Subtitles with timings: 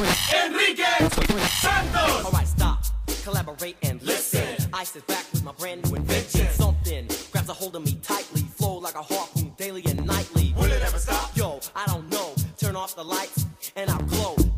[0.00, 0.84] Enrique
[1.60, 2.24] Santos.
[2.24, 2.84] Alright, stop,
[3.22, 4.68] collaborate and listen.
[4.72, 6.46] I sit back with my brand new invention.
[6.48, 10.54] Something grabs a hold of me tightly, flow like a harpoon daily and nightly.
[10.56, 11.36] Will it ever stop?
[11.36, 12.34] Yo, I don't know.
[12.56, 13.39] Turn off the lights and I'll glow.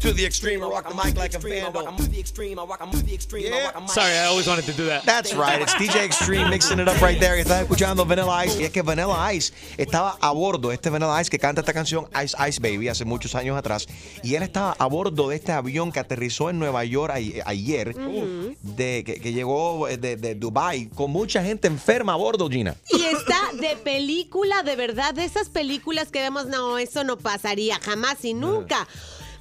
[0.03, 1.89] To the extreme, I rock the mic like a extreme, I rock, vandal.
[1.89, 4.25] I'm to the extreme, I rock, I'm to the extreme, I rock, I'm Sorry, I
[4.27, 5.05] always wanted to do that.
[5.05, 7.39] That's right, it's DJ Extreme mixing it up right there.
[7.39, 11.31] Estás escuchando Vanilla Ice y es que Vanilla Ice estaba a bordo, este Vanilla Ice
[11.31, 13.87] que canta esta canción Ice Ice Baby hace muchos años atrás
[14.25, 17.95] y él estaba a bordo de este avión que aterrizó en Nueva York a- ayer,
[17.95, 22.75] de, que, que llegó de, de Dubai con mucha gente enferma a bordo, Gina.
[22.91, 27.79] Y está de película, de verdad, de esas películas que vemos, no, eso no pasaría
[27.79, 28.89] jamás y nunca.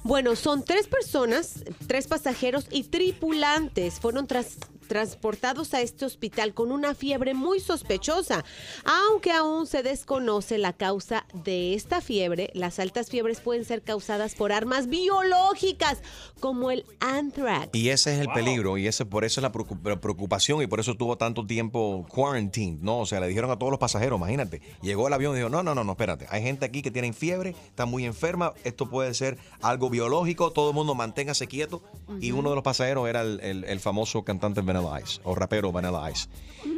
[0.04, 4.00] Bueno, son tres personas, tres pasajeros y tripulantes.
[4.00, 4.56] Fueron tras-
[4.92, 8.44] transportados a este hospital con una fiebre muy sospechosa.
[8.84, 14.34] Aunque aún se desconoce la causa de esta fiebre, las altas fiebres pueden ser causadas
[14.34, 16.02] por armas biológicas,
[16.40, 17.70] como el anthrax.
[17.72, 20.66] Y ese es el peligro, y ese, por eso es la preocup- la preocupación, y
[20.66, 22.98] por eso tuvo tanto tiempo quarantine, ¿no?
[23.00, 25.62] O sea, le dijeron a todos los pasajeros, imagínate, llegó el avión y dijo, no,
[25.62, 29.14] no, no, no, espérate, hay gente aquí que tiene fiebre, está muy enferma, esto puede
[29.14, 31.82] ser algo biológico, todo el mundo manténgase quieto,
[32.20, 35.72] y uno de los pasajeros era el, el- el famoso cantante Vanilla Ice, o rapero
[35.72, 36.28] Vanilla Ice.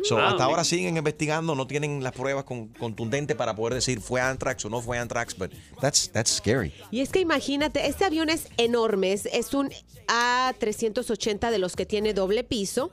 [0.04, 4.00] So, Ah, hasta ahora siguen investigando, no tienen las pruebas con- contundentes para poder decir
[4.00, 6.72] fue anthrax o no fue anthrax, but that's, that's scary.
[6.90, 9.70] Y es que imagínate, este avión es enorme, es, es un
[10.08, 12.92] A380 de los que tiene doble piso.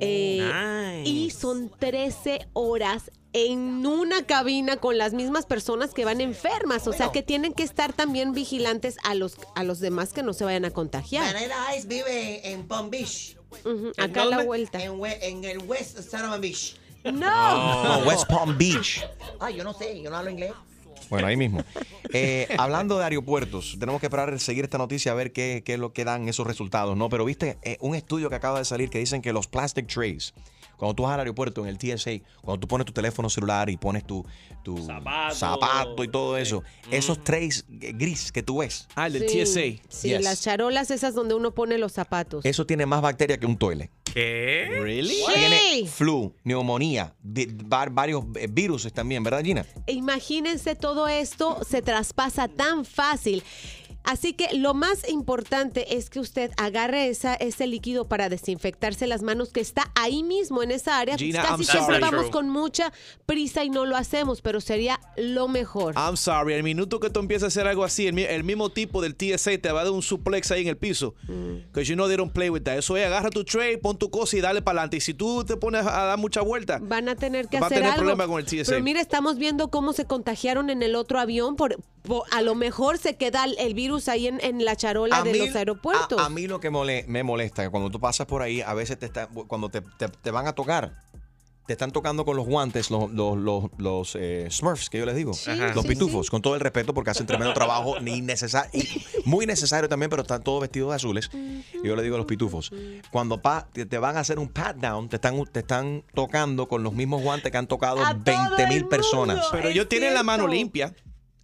[0.00, 6.86] eh, Y son 13 horas en una cabina con las mismas personas que van enfermas.
[6.86, 10.32] O sea que tienen que estar también vigilantes a los, a los demás que no
[10.32, 11.32] se vayan a contagiar.
[11.34, 13.36] Vanilla Ice vive en Palm Beach.
[13.98, 14.78] Acá a la vuelta.
[14.82, 16.76] En, el West Santa Beach.
[17.04, 17.98] No.
[17.98, 19.04] No, West Palm Beach.
[19.40, 20.52] Ah, yo no sé, yo no hablo inglés.
[21.10, 21.62] Bueno, ahí mismo.
[22.14, 25.74] Eh, hablando de aeropuertos, tenemos que esperar a seguir esta noticia a ver qué, qué
[25.74, 27.08] es lo que dan esos resultados, ¿no?
[27.08, 30.32] Pero viste eh, un estudio que acaba de salir que dicen que los plastic trays,
[30.76, 33.76] cuando tú vas al aeropuerto en el TSA, cuando tú pones tu teléfono celular y
[33.76, 34.24] pones tu,
[34.62, 35.34] tu Zapato.
[35.34, 39.82] zapato y todo eso, esos trays gris que tú ves, Ah, el del Sí, TSA.
[39.88, 40.22] Sí, Yes.
[40.24, 42.44] las charolas esas donde uno pone los zapatos.
[42.44, 43.90] eso tiene más bacteria que un toilet.
[44.12, 44.68] ¿Qué?
[44.82, 45.16] ¿Really?
[45.34, 47.14] Tiene flu, neumonía,
[47.90, 49.64] varios eh, virus también, ¿verdad, Gina?
[49.86, 53.42] Imagínense todo esto se traspasa tan fácil.
[54.04, 59.22] Así que lo más importante es que usted agarre esa, ese líquido para desinfectarse las
[59.22, 61.16] manos que está ahí mismo en esa área.
[61.16, 62.10] Gina, Casi I'm siempre sorry.
[62.10, 62.92] vamos con mucha
[63.26, 65.94] prisa y no lo hacemos, pero sería lo mejor.
[65.96, 69.00] I'm sorry, el minuto que tú empiezas a hacer algo así, el, el mismo tipo
[69.02, 71.14] del TSA te va a dar un suplex ahí en el piso.
[71.26, 72.78] Because you know they don't play with that.
[72.78, 74.96] Eso es, agarra tu tray, pon tu cosa y dale para adelante.
[74.96, 77.68] Y si tú te pones a dar mucha vuelta, Van a tener que Va a
[77.68, 78.02] hacer tener algo.
[78.06, 78.72] problema con el TSA.
[78.72, 81.56] Pero mira, estamos viendo cómo se contagiaron en el otro avión.
[81.56, 85.22] Por, por- a lo mejor se queda el, el virus ahí en, en la charola
[85.22, 86.18] de los aeropuertos.
[86.18, 88.74] A, a mí lo que mole- me molesta, que cuando tú pasas por ahí, a
[88.74, 91.00] veces te está, cuando te, te- te van a tocar,
[91.66, 95.14] te están tocando con los guantes, los, los, los, los, eh, Smurfs, que yo les
[95.14, 96.30] digo, los sí, pitufos, sí.
[96.30, 98.70] con todo el respeto, porque hacen tremendo trabajo, ni necesario,
[99.26, 101.30] muy necesario también, pero están todos vestidos de azules.
[101.32, 102.72] Y yo le digo a los pitufos,
[103.12, 106.66] cuando pa- te, te van a hacer un pat down, te están, te están tocando
[106.66, 109.46] con los mismos guantes que han tocado A todo 20 mil personas.
[109.52, 110.92] pero ellos tienen la mano limpia.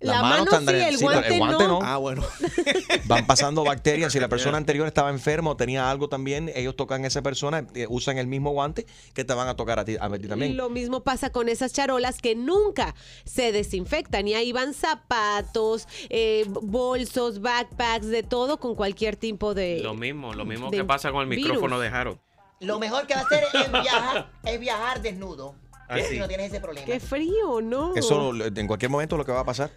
[0.01, 1.81] La, mano mano sí, en- el sí, guante, el guante no.
[1.81, 1.87] no.
[1.87, 2.23] Ah, bueno.
[3.07, 4.13] Van pasando bacterias.
[4.13, 7.67] Si la persona anterior estaba enferma o tenía algo también, ellos tocan a esa persona,
[7.75, 10.57] eh, usan el mismo guante que te van a tocar a ti, a ti también.
[10.57, 12.95] Lo mismo pasa con esas charolas que nunca
[13.25, 14.29] se desinfectan.
[14.29, 19.81] Y ahí van zapatos, eh, bolsos, backpacks, de todo con cualquier tipo de.
[19.83, 21.45] Lo mismo, lo mismo que pasa con el virus.
[21.45, 22.19] micrófono de Harold.
[22.61, 25.55] Lo mejor que va a hacer es viajar, es viajar desnudo.
[25.89, 26.19] Ah, Si sí.
[26.19, 26.87] no tienes ese problema.
[26.87, 27.95] Qué frío, ¿no?
[27.97, 29.71] Eso en cualquier momento lo que va a pasar.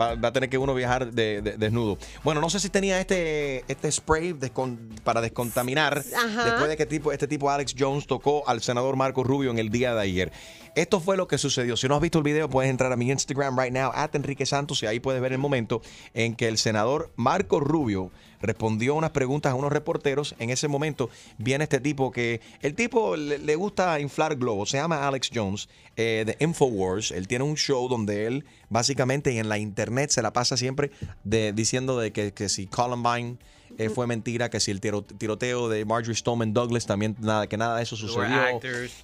[0.00, 1.98] Va, va a tener que uno viajar de- de- desnudo.
[2.24, 6.44] Bueno, no sé si tenía este, este spray descon- para descontaminar Ajá.
[6.44, 9.68] después de que tipo, este tipo Alex Jones tocó al senador Marco Rubio en el
[9.68, 10.32] día de ayer.
[10.74, 11.76] Esto fue lo que sucedió.
[11.76, 14.46] Si no has visto el video, puedes entrar a mi Instagram right now, at Enrique
[14.46, 15.82] Santos, y ahí puedes ver el momento
[16.14, 18.10] en que el senador Marco Rubio
[18.40, 20.34] respondió unas preguntas a unos reporteros.
[20.38, 24.70] En ese momento viene este tipo que el tipo le, gusta inflar globos.
[24.70, 27.10] Se llama Alex Jones eh, de Infowars.
[27.10, 30.90] Él tiene un show donde él básicamente en la internet se la pasa siempre
[31.22, 33.36] de, diciendo de que, que si Columbine
[33.78, 37.56] eh, fue mentira, que si el tiro- tiroteo de Marjorie Stoneman Douglas también nada, que
[37.56, 38.26] nada de eso sucedió,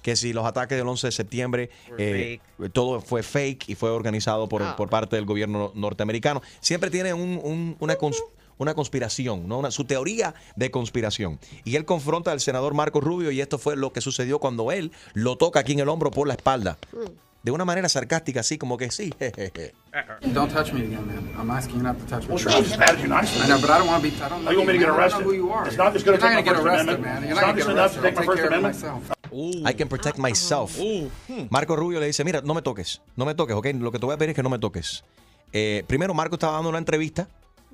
[0.01, 2.39] que si los ataques del 11 de septiembre eh,
[2.73, 4.75] todo fue fake y fue organizado por, Ah.
[4.75, 6.41] por parte del gobierno norteamericano.
[6.59, 8.23] Siempre tiene un- un- una, cons-
[8.57, 9.59] una conspiración, ¿no?
[9.59, 11.39] Una- su teoría de conspiración.
[11.63, 14.91] Y él confronta al senador Marco Rubio y esto fue lo que sucedió cuando él
[15.13, 16.77] lo toca aquí en el hombro por la espalda.
[17.41, 19.73] De una manera sarcástica, así como que sí, jejeje.
[20.33, 21.31] Don't touch me again, man.
[21.39, 22.29] I'm asking you not to touch me.
[22.29, 23.41] Well, sure, I'm just mad at you nicely.
[23.41, 24.15] I know, but I don't want to be.
[24.23, 24.89] I don't know Oh, you want me to get man.
[24.89, 25.19] I don't arrested?
[25.21, 25.67] know who you are.
[25.67, 27.01] It's not just gonna You're take my First arrested, Amendment.
[27.01, 27.23] man.
[27.23, 28.03] You're It's not get enough to arrested.
[28.03, 28.83] take my First care of it Amendment.
[29.31, 29.65] myself.
[29.65, 30.77] I can protect myself.
[31.49, 34.05] Marco Rubio le dice, mira, no me toques, no me toques, ok, lo que te
[34.05, 35.03] voy a pedir es que no me toques.
[35.53, 37.27] Eh, primero, Marco estaba dando una entrevista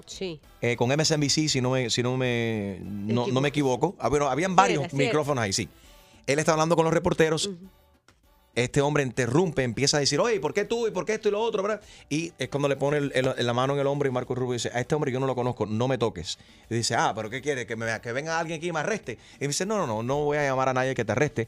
[0.05, 0.39] Sí.
[0.61, 3.95] eh, con MSNBC, si no me, si no me, no, no me equivoco.
[3.99, 5.05] Ah, bueno, habían varios sí era.
[5.05, 5.69] micrófonos ahí, sí.
[6.27, 7.49] Él está hablando con los reporteros.
[8.55, 10.87] Este hombre interrumpe, empieza a decir, oye, ¿por qué tú?
[10.87, 11.61] ¿Y por qué esto y lo otro?
[11.61, 11.81] ¿verdad?
[12.09, 14.53] Y es cuando le pone el- el- la mano en el hombro y Marco Rubio
[14.53, 16.37] dice, a este hombre yo no lo conozco, no me toques.
[16.69, 17.65] Y dice, ah, pero ¿qué quiere?
[17.67, 19.17] ¿Que, me, que venga alguien aquí y me arreste?
[19.41, 21.47] Y dice, no, no, no, no voy a llamar a nadie que te arreste.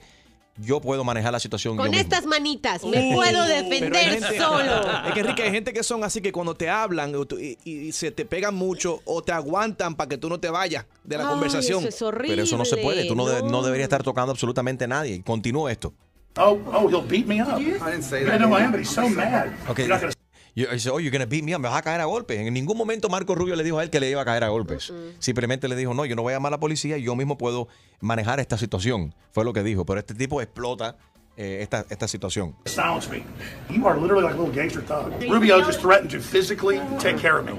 [0.59, 2.01] Yo puedo manejar la situación yo Con mismo".
[2.01, 4.81] estas manitas me puedo defender gente- solo.
[5.07, 8.09] Es que Enrique, hay gente que son así que cuando te hablan y, y se
[8.09, 11.29] te pegan mucho o te aguantan para que tú no te vayas de la Ay,
[11.29, 11.79] conversación.
[11.81, 12.29] eso es horrible.
[12.33, 13.05] Pero eso no se puede.
[13.07, 15.21] Tú no, de- no deberías estar tocando absolutamente a nadie.
[15.23, 15.93] Continúa esto.
[16.37, 17.57] Oh, oh, he'll beat me up.
[17.59, 18.39] I didn't say I that.
[18.39, 19.51] know I am, but he's so mad.
[19.67, 19.79] Ok.
[19.79, 20.13] You're not gonna
[20.55, 22.39] Yo- dice, oh, you're gonna beat me up, me vas a caer a golpes.
[22.39, 24.47] En ningún momento Marco Rubio le dijo a él que le iba a caer a
[24.49, 24.91] golpes.
[25.19, 27.67] Simplemente le dijo, no, yo no voy a llamar a la policía, yo mismo puedo
[27.99, 29.13] manejar esta situación.
[29.31, 29.85] Fue lo que dijo.
[29.85, 30.95] Pero este tipo explota
[31.35, 32.55] eh, esta, esta situación.
[32.65, 33.23] silence me.
[33.69, 35.13] You are literally like a little gangster thug.
[35.29, 37.53] Rubio just threatened to physically take care of me.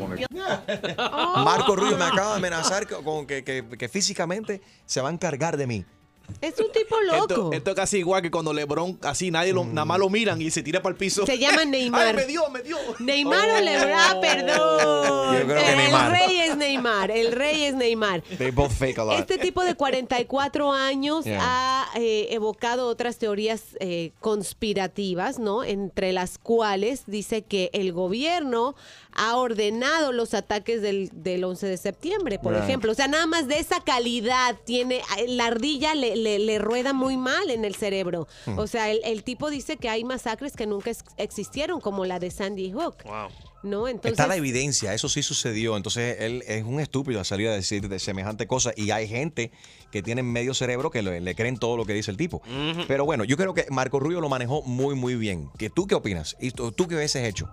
[1.45, 5.13] Marco Rubio me acaba de amenazar co- con que, que- que físicamente se va a
[5.13, 5.85] encargar de mí.
[6.41, 7.51] Es un tipo loco.
[7.53, 10.51] esto es casi igual que cuando LeBron así nadie lo, nada más lo miran y
[10.51, 11.27] se tira para el piso.
[11.27, 12.07] Se llama Neymar.
[12.09, 12.77] Ay, me dio, me dio.
[13.01, 15.39] Neymar o LeBron, perdón.
[15.39, 16.11] Yo creo que el Neymar.
[16.13, 18.23] rey es Neymar, el rey es Neymar.
[18.23, 19.19] They both fake a lot.
[19.21, 21.39] Este tipo de 44 años Yeah.
[21.43, 24.13] ha eh, evocado otras teorías eh,
[24.63, 25.65] conspirativas, ¿no?
[25.65, 28.75] Entre las cuales dice que el gobierno
[29.13, 32.65] ha ordenado los ataques del, del 11 de septiembre, por Right.
[32.65, 32.93] ejemplo.
[32.93, 37.17] O sea, nada más de esa calidad tiene, la ardilla le, le- le rueda muy
[37.17, 38.29] mal en el cerebro.
[38.57, 42.19] O sea, el, el tipo dice que hay masacres que nunca ex- existieron, como la
[42.19, 42.97] de Sandy Hook.
[43.63, 43.89] ¿No?
[43.89, 45.77] Entonces, Está la evidencia, eso sí sucedió.
[45.77, 48.73] Entonces él es un estúpido a salir a decir de semejante cosa.
[48.77, 49.51] Y hay gente
[49.91, 52.41] que tiene medio cerebro que le, le creen todo lo que dice el tipo.
[52.87, 55.51] Pero bueno, yo creo que Marco Rubio lo manejó muy, muy bien.
[55.59, 56.37] ¿Que ¿Tú qué opinas?
[56.41, 57.51] ¿Y tú, tú qué hubieses hecho?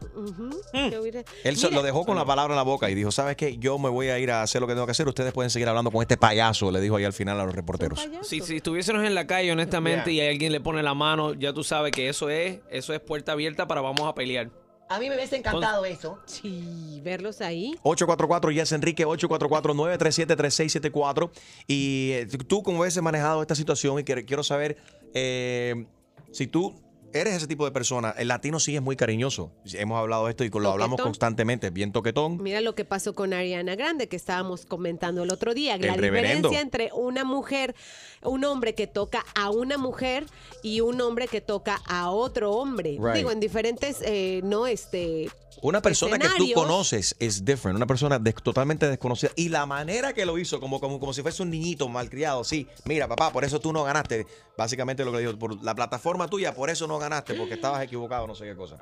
[0.92, 3.36] yo hubiera- Él Mira, lo dejó con la palabra en la boca y dijo, ¿sabes
[3.36, 3.57] qué?
[3.57, 5.07] Yo me voy a ir a hacer lo que tengo que hacer.
[5.07, 8.07] Ustedes pueden seguir hablando con este payaso, le dijo ahí al final a los reporteros.
[8.22, 11.63] Si, si estuviésemos en la calle, honestamente, y alguien le pone la mano, ya tú
[11.63, 14.52] sabes que eso es, eso es puerta abierta para vamos a pelear.
[14.88, 16.20] A mí me hubiese encantado eso.
[16.26, 17.76] Sí, verlos ahí.
[17.84, 21.30] 844 Yes Enrique 844-937-3674
[21.68, 24.78] y eh, tú cómo ves manejado esta situación y que- quiero saber
[25.14, 25.86] eh,
[26.32, 26.76] si tú
[27.20, 30.44] eres ese tipo de persona el latino sí es muy cariñoso hemos hablado de esto
[30.44, 34.66] y lo hablamos constantemente bien toquetón Mira lo que pasó con Ariana Grande, que estábamos
[34.66, 35.78] comentando el otro día.
[35.78, 36.50] La reverendo.
[36.50, 37.76] diferencia entre una mujer,
[38.24, 40.26] un hombre que toca a una mujer
[40.64, 42.98] y un hombre que toca a otro hombre.
[43.00, 43.16] Right.
[43.16, 45.30] Digo, en diferentes, eh, no, este.
[45.62, 50.25] Una persona que tú conoces es different una persona totalmente desconocida y la manera que
[50.25, 53.60] lo hizo como, como, como si fuese un niñito malcriado sí mira papá por eso
[53.60, 54.25] tú no ganaste
[54.57, 57.81] básicamente lo que le dijo por la plataforma tuya por eso no ganaste porque estabas
[57.84, 58.78] equivocado no sé qué cosa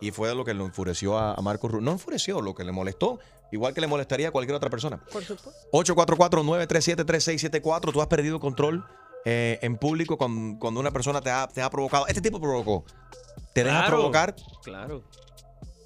[0.00, 2.72] y fue lo que lo enfureció a, a Marco Rubio no enfureció lo que le
[2.72, 3.18] molestó
[3.52, 5.52] igual que le molestaría a cualquier otra persona Por supuesto.
[5.72, 8.84] 844-937-3674 tú has perdido control
[9.24, 12.84] eh, en público con- cuando una persona te ha, te ha provocado este tipo provocó
[13.52, 13.96] te deja Claro.
[13.96, 15.04] provocar Claro.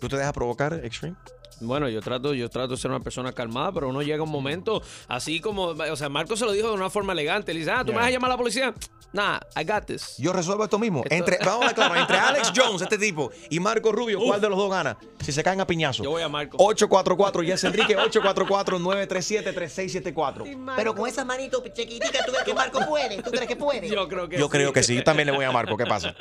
[0.01, 1.17] Tú te dejas provocar Extreme
[1.61, 4.83] Bueno, yo trato, yo trato de ser una persona calmada, pero uno llega un momento,
[5.09, 7.53] así como, o sea, Marco se lo dijo de una forma elegante.
[7.53, 8.75] Le dice, ah, ¿tú me vas a llamar a la policía?
[9.13, 10.15] Nah, I got this.
[10.19, 11.03] Yo resuelvo esto mismo.
[11.05, 14.49] Esto- Entre, vamos a claro, entre Alex Jones, este tipo, y Marco Rubio, ¿cuál de
[14.49, 14.97] los dos gana?
[15.21, 16.03] Si se caen a piñazo.
[16.05, 16.57] Yo voy a Marco.
[16.59, 20.75] 844 Yes Enrique, 844-937-3674.
[20.77, 23.21] Pero con esas manitos chiquiticas, ¿tú crees que Marco puede?
[23.23, 23.89] ¿Tú crees que puede?
[23.89, 24.51] Yo creo que Yo sí.
[24.51, 24.95] creo que sí.
[24.97, 25.77] Yo también le voy a Marco.
[25.77, 26.15] ¿Qué pasa?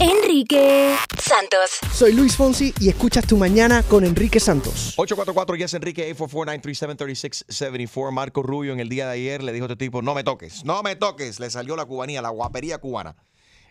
[0.00, 1.70] Enrique Santos.
[1.92, 4.77] Soy Luis Fonsi y escuchas Tu Mañana con Enrique Santos.
[4.96, 8.10] 844 Yes Enrique, 844-937-3674.
[8.12, 10.64] Marco Rubio en el día de ayer le dijo a este tipo, no me toques,
[10.64, 11.38] no me toques.
[11.40, 13.16] Le salió la cubanía, la guapería cubana.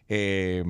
[0.10, 0.64] Eh,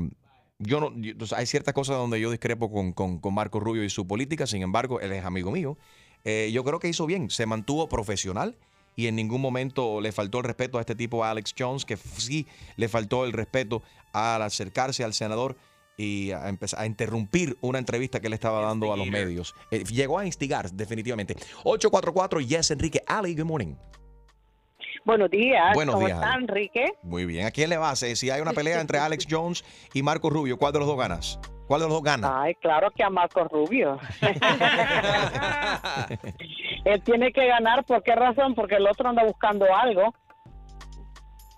[0.59, 3.89] yo no, yo- hay ciertas cosas donde yo discrepo con, con- con Marco Rubio y
[3.89, 5.77] su política, sin embargo, él es amigo mío.
[6.23, 8.57] Eh, yo creo que hizo bien, se mantuvo profesional
[8.95, 11.97] y en ningún momento le faltó el respeto a este tipo, a Alex Jones, que
[11.97, 15.55] sí le faltó el respeto al acercarse al senador
[15.97, 19.55] y a, empezar a interrumpir una entrevista que le estaba dando a los medios.
[19.71, 21.35] Eh, llegó a instigar, definitivamente.
[21.63, 23.01] 844 Yes Enrique.
[23.07, 23.75] Ali, good morning.
[25.03, 25.73] Buenos días.
[25.73, 26.35] Buenos ¿Cómo días, está.
[26.35, 26.85] Enrique?
[27.01, 27.47] Muy bien.
[27.47, 28.03] ¿A quién le vas?
[28.03, 30.97] Eh, Si hay una pelea entre Alex Jones y Marco Rubio, ¿cuál de los dos
[30.97, 31.39] ganas?
[31.67, 32.43] ¿Cuál de los dos gana?
[32.43, 33.99] Ay, claro que a Marco Rubio.
[36.85, 37.83] Él tiene que ganar.
[37.85, 38.53] ¿Por qué razón?
[38.55, 40.13] Porque el otro anda buscando algo.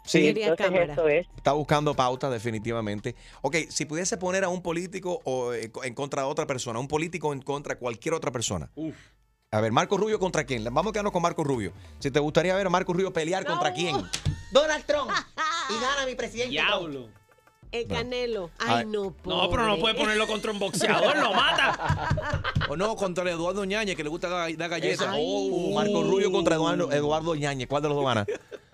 [0.10, 0.28] Sí.
[0.30, 0.94] Entonces cámara.
[0.94, 1.28] eso es.
[1.38, 3.16] Está buscando pauta, definitivamente.
[3.42, 6.88] Ok, si pudiese poner a un político o, eh, en contra de otra persona, un
[6.88, 8.72] político en contra de cualquier otra persona.
[9.52, 10.64] A ver, Marco Rubio contra quién?
[10.64, 11.74] Vamos a quedarnos con Marco Rubio.
[12.00, 13.96] Si te gustaría ver a Marco Rubio pelear contra quién.
[14.52, 15.12] Donald Trump.
[15.70, 16.52] y gana mi presidente.
[16.52, 17.08] Diablo.
[17.72, 18.50] El Canelo.
[18.58, 18.78] Ay.
[18.80, 19.82] Ay, no, No, pero no pobre.
[19.82, 22.44] puede ponerlo contra un boxeador, lo mata.
[22.70, 25.08] O no, contra Eduardo Ñañez, que le gusta dar galletas.
[25.18, 27.68] Oh, Marco Rubio contra Eduardo, Eduardo Ñañez.
[27.68, 28.26] ¿Cuál de los dos gana?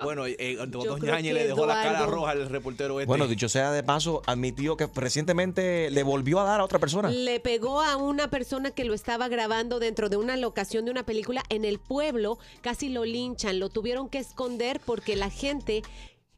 [0.04, 3.08] Bueno, eh, Eduardo creo Ñañez le dejó la cara roja al reportero este.
[3.08, 7.10] Bueno, dicho sea de paso, admitió que recientemente le volvió a dar a otra persona.
[7.10, 11.04] Le pegó a una persona que lo estaba grabando dentro de una locación de una
[11.04, 15.82] película en el pueblo, casi lo linchan, lo tuvieron que esconder porque la gente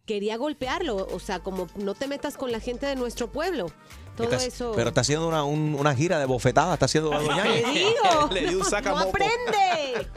[0.05, 3.71] quería golpearlo, o sea, como no te metas con la gente de nuestro pueblo.
[4.15, 4.71] Todo Está- eso.
[4.75, 7.65] Pero está haciendo una, un- una gira de bofetadas, está haciendo Ñañez.
[7.73, 9.09] digo, Le dio un no sacamoco.
[9.09, 10.07] aprende.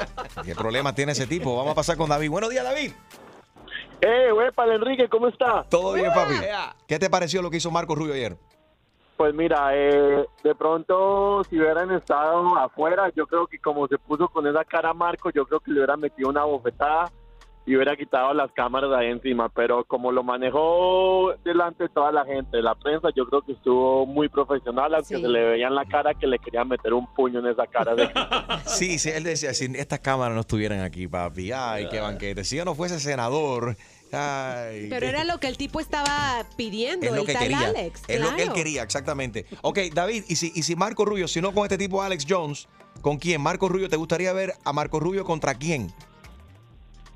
[0.45, 1.57] ¿Qué problema tiene ese tipo?
[1.57, 2.31] Vamos a pasar con David.
[2.31, 2.93] Buenos días, David.
[4.03, 5.65] Eh, para Enrique, ¿cómo está?
[5.69, 6.35] Todo bien, papi.
[6.87, 8.37] ¿Qué te pareció lo que hizo Marco Rubio ayer?
[9.17, 14.29] Pues mira, eh, de pronto si hubieran estado afuera, yo creo que como se puso
[14.29, 17.11] con esa cara Marco, yo creo que le hubieran metido una bofetada
[17.67, 22.11] y hubiera quitado las cámaras de ahí encima, pero como lo manejó delante de toda
[22.11, 25.21] la gente, de la prensa, yo creo que estuvo muy profesional, aunque Sí.
[25.23, 27.95] se le veía en la cara que le querían meter un puño en esa cara.
[27.95, 28.09] De...
[28.67, 32.45] Sí, sí, él decía, si estas cámaras no estuvieran aquí, papi, ay, qué banquete.
[32.45, 33.77] Si yo no fuese senador,
[34.13, 34.87] ay.
[34.89, 37.61] Pero era lo que el tipo estaba pidiendo, es lo el que tal quería.
[37.69, 38.03] Alex.
[38.09, 39.47] es lo que él quería, exactamente.
[39.63, 42.69] Ok, David, y si, y si Marco Rubio, si no con este tipo Alex Jones,
[43.03, 43.41] ¿con quién?
[43.41, 45.93] Marco Rubio, ¿te gustaría ver a Marco Rubio contra quién?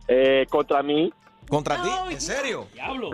[0.09, 1.13] Eh, contra mí.
[1.49, 1.91] ¿Contra ti?
[2.11, 2.67] ¿En serio?
[2.73, 3.11] Diablo.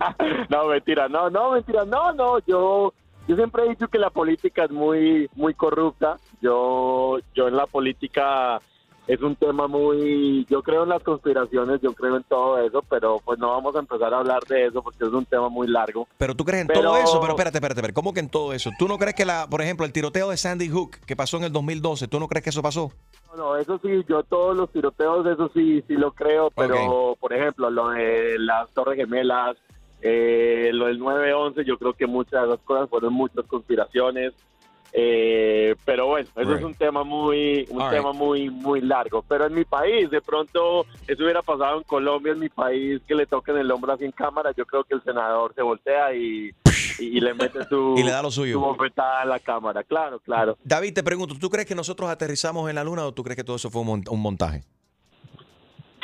[0.48, 2.94] no, mentira, no, no, mentira, no, no, yo,
[3.28, 6.16] yo siempre he dicho que la política es muy, muy corrupta.
[6.40, 8.60] Yo, yo en la política
[9.06, 13.18] es un tema muy, yo creo en las conspiraciones, yo creo en todo eso, pero
[13.24, 16.08] pues no vamos a empezar a hablar de eso porque es un tema muy largo.
[16.16, 17.92] Pero tú crees en Pero- todo eso, pero espérate, espérate, espérate.
[17.94, 18.70] ¿Cómo que en todo eso?
[18.78, 21.44] ¿Tú no crees que, la, por ejemplo, el tiroteo de Sandy Hook que pasó en
[21.44, 22.92] el 2012, ¿tú no crees que eso pasó?
[23.30, 27.32] No, no, eso sí, yo todos los tiroteos, eso sí, sí lo creo, pero por
[27.32, 29.56] ejemplo, lo de las Torres Gemelas,
[30.00, 34.32] eh, lo del 9-11, yo creo que muchas de esas cosas fueron muchas conspiraciones.
[34.96, 36.58] Eh, pero bueno, eso Right.
[36.60, 39.22] es un tema muy un All tema muy muy largo.
[39.28, 43.14] Pero en mi país, de pronto, eso hubiera pasado en Colombia, en mi país, que
[43.16, 46.50] le toquen el hombro así en cámara, yo creo que el senador se voltea y,
[47.00, 48.54] y, y le mete su, Y le da lo suyo.
[48.54, 49.82] su bofetada a la cámara.
[49.82, 50.56] Claro, claro.
[50.62, 53.44] David, te pregunto, ¿tú crees que nosotros aterrizamos en la luna o tú crees que
[53.44, 54.62] todo eso fue un montaje?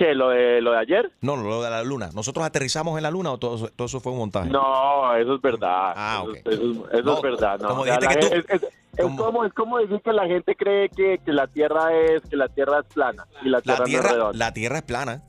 [0.00, 0.14] ¿Qué?
[0.14, 1.12] ¿Lo de, lo de ayer?
[1.20, 2.08] No, lo de la luna.
[2.14, 4.48] ¿Nosotros aterrizamos en la luna o todo, eso- todo eso fue un montaje?
[4.48, 5.92] No, eso es verdad.
[5.94, 6.36] Ah, Eso- ok.
[6.36, 7.58] Eso, es- eso No, es verdad.
[7.60, 7.68] No.
[7.68, 9.76] como O sea, dijiste la que tú- gente- es, es- es como- como, es como
[9.78, 13.26] decir que la gente cree que, que la Tierra es que la Tierra es plana
[13.42, 14.38] y la Tierra, La no es redonda.
[14.38, 15.22] la tierra es plana.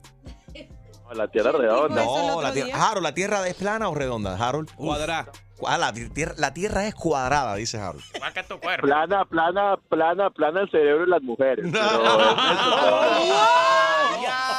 [1.03, 2.05] No, la Tierra es redonda.
[2.05, 2.89] No, la tierra.
[2.89, 4.69] Harold, ¿la tierra es plana o redonda, Harold?
[4.77, 4.87] Uf.
[5.67, 8.03] Ah, la, tierra, la tierra es cuadrada, dice Harold.
[8.19, 8.87] Saca tu cuerpo.
[8.87, 11.65] Plana, plana, plana, plana el cerebro de las mujeres.
[11.71, 11.81] Pero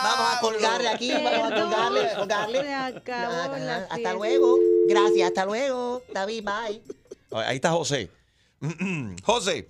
[0.04, 2.74] Vamos a colgarle aquí, vamos a colgarle, colgarle.
[2.74, 4.14] Acabó la hasta fiesta.
[4.14, 4.56] luego.
[4.88, 6.02] Gracias, hasta luego.
[6.12, 6.82] David, bye.
[7.44, 8.10] Ahí está José.
[9.24, 9.68] José,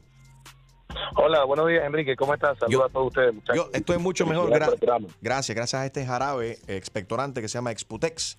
[1.17, 2.15] Hola, buenos días, Enrique.
[2.17, 2.59] ¿Cómo estás?
[2.59, 3.57] Saludos Yo- a todos ustedes, muchachos.
[3.65, 4.51] yo estoy mucho mejor.
[4.51, 4.77] Gra-
[5.23, 8.37] gracias, gracias a este jarabe expectorante que se llama Exputex.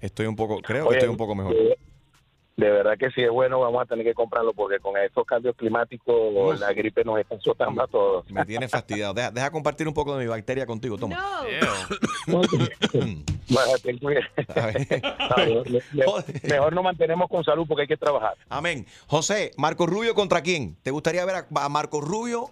[0.00, 1.54] Estoy un poco, creo que estoy un poco mejor.
[1.54, 1.78] De,
[2.56, 5.56] de verdad que si es bueno, vamos a tener que comprarlo porque con estos cambios
[5.56, 8.30] climáticos la gripe nos está azotando a todos.
[8.30, 9.14] Me tiene fastidiado.
[9.14, 11.16] Deja, deja compartir un poco de mi bacteria contigo, toma.
[12.26, 12.42] No.
[16.42, 18.36] Mejor nos mantenemos con salud porque hay que trabajar.
[18.48, 18.86] Amén.
[19.06, 20.76] José, Marco Rubio contra quién?
[20.82, 22.50] ¿Te gustaría ver a, a Marco Rubio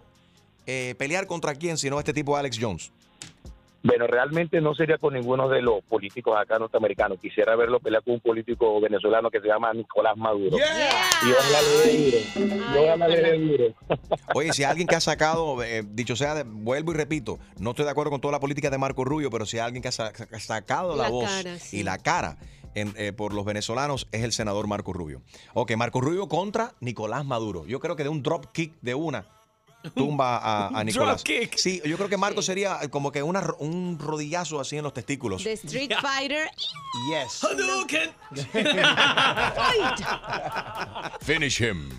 [0.66, 2.92] eh, pelear contra quién, si no este tipo Alex Jones?
[3.82, 7.18] Bueno, realmente no sería con ninguno de los políticos acá norteamericanos.
[7.18, 10.56] Quisiera verlo pelear con un político venezolano que se llama Nicolás Maduro.
[10.58, 12.18] Y ojalá le dé duro.
[12.75, 13.64] Y ojalá le dé duro.
[14.34, 17.87] Oye, si alguien que ha sacado, eh, dicho sea, de- vuelvo y repito, no estoy
[17.87, 19.92] de acuerdo con toda la política de Marco Rubio, pero si hay alguien que ha
[19.92, 21.78] sa- ha sacado la, La voz cara, sí.
[21.78, 22.37] y la cara
[22.75, 25.22] en, eh, por los venezolanos es el senador Marco Rubio.
[25.54, 27.64] Ok, Marco Rubio contra Nicolás Maduro.
[27.66, 29.25] Yo creo que de un drop kick de una
[29.94, 31.22] tumba a, a Nicolás.
[31.22, 31.56] kick.
[31.56, 35.42] Sí, yo creo que Marco sería como que una, un rodillazo así en los testículos.
[35.42, 36.50] The Street Fighter.
[37.08, 37.44] Yes.
[37.44, 38.10] Hadouken.
[41.20, 41.90] Finish him.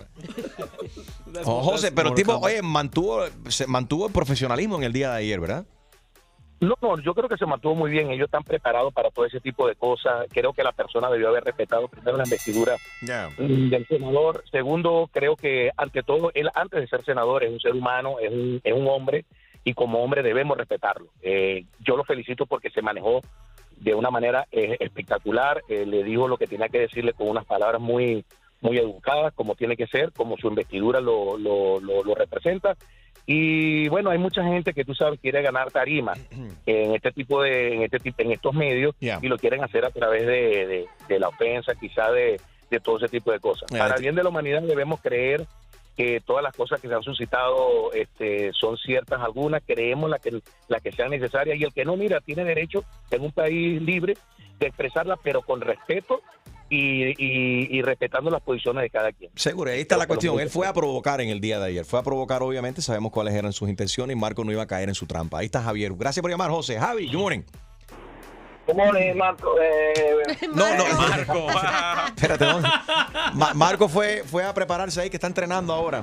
[1.44, 5.16] Oh, José, pero el tipo, oye, mantuvo, se mantuvo el profesionalismo en el día de
[5.18, 5.64] ayer, ¿verdad?
[6.62, 8.10] No, no, yo creo que se mantuvo muy bien.
[8.10, 10.26] Ellos están preparados para todo ese tipo de cosas.
[10.32, 12.76] Creo que la persona debió haber respetado primero la investidura
[13.36, 14.44] mm, del senador.
[14.50, 18.30] Segundo, creo que ante todo, él antes de ser senador es un ser humano, es
[18.30, 19.24] un, es un hombre
[19.64, 21.08] y como hombre debemos respetarlo.
[21.20, 23.20] Eh, yo lo felicito porque se manejó
[23.78, 27.44] de una manera eh, espectacular, eh, le dijo lo que tenía que decirle con unas
[27.44, 28.24] palabras muy
[28.60, 32.76] muy educadas, como tiene que ser, como su investidura lo, lo, lo- lo representa.
[33.26, 36.14] Y bueno, hay mucha gente que tú sabes quiere ganar tarima
[36.66, 39.90] en este tipo de, en este tipo, en estos medios y lo quieren hacer a
[39.90, 43.68] través de, de- de la ofensa, quizá de, de todo ese tipo de cosas.
[43.70, 45.46] Ya, Para bien de la humanidad debemos creer
[45.96, 50.40] que todas las cosas que se han suscitado este, son ciertas algunas, creemos las que,
[50.68, 54.14] las que sean necesarias y el que no, mira, tiene derecho en un país libre
[54.58, 56.22] de expresarlas, pero con respeto
[56.74, 59.30] y, y- y respetando las posiciones de cada quien.
[59.36, 60.40] Seguro, ahí está la cuestión.
[60.40, 61.84] Él fue a provocar en el día de ayer.
[61.84, 64.88] Fue a provocar, obviamente, sabemos cuáles eran sus intenciones y Marco no iba a caer
[64.88, 65.38] en su trampa.
[65.40, 65.92] Ahí está Javier.
[65.94, 66.78] Gracias por llamar, José.
[66.78, 67.40] Javi, good morning.
[68.64, 69.54] ¿Cómo le Marco?
[69.60, 70.22] Eh,
[70.54, 71.46] No, no, Marco.
[72.14, 72.68] Espérate, ¿dónde?
[73.34, 76.02] Ma- Marco fue, fue a prepararse ahí, que está entrenando ahora.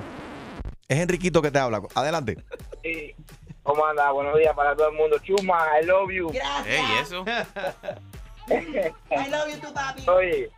[0.86, 1.82] Es Enriquito que te habla.
[1.94, 2.36] Adelante.
[2.82, 3.14] sí.
[3.62, 4.10] ¿Cómo anda?
[4.10, 5.16] Buenos días para todo el mundo.
[5.22, 6.30] Chuma, I love you.
[6.66, 7.24] Ey, eso.
[8.48, 10.02] I love you too, papi.
[10.08, 10.50] Oye,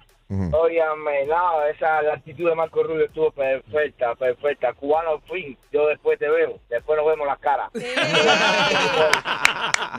[0.53, 4.73] óigame, no, esa la actitud de Marco Rubio estuvo perfecta, perfecta.
[4.75, 7.71] Cubano al fin, yo después te veo, después nos vemos las caras.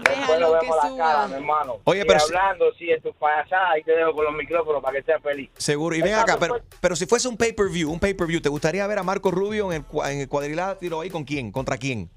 [0.04, 1.78] después nos vemos las caras, mi hermano.
[1.86, 4.82] Oye, Y pero si- hablando, sí, en tu payasada, ahí te dejo con los micrófonos
[4.82, 5.50] para que seas feliz.
[5.58, 5.96] Seguro.
[5.96, 9.04] Y ven acá, pero, pero si fuese un pay-per-view, un pay-per-view, ¿te gustaría ver a
[9.04, 11.52] Marco Rubio en el, cua- en el cuadrilátero ahí con quién?
[11.52, 12.10] ¿Contra quién?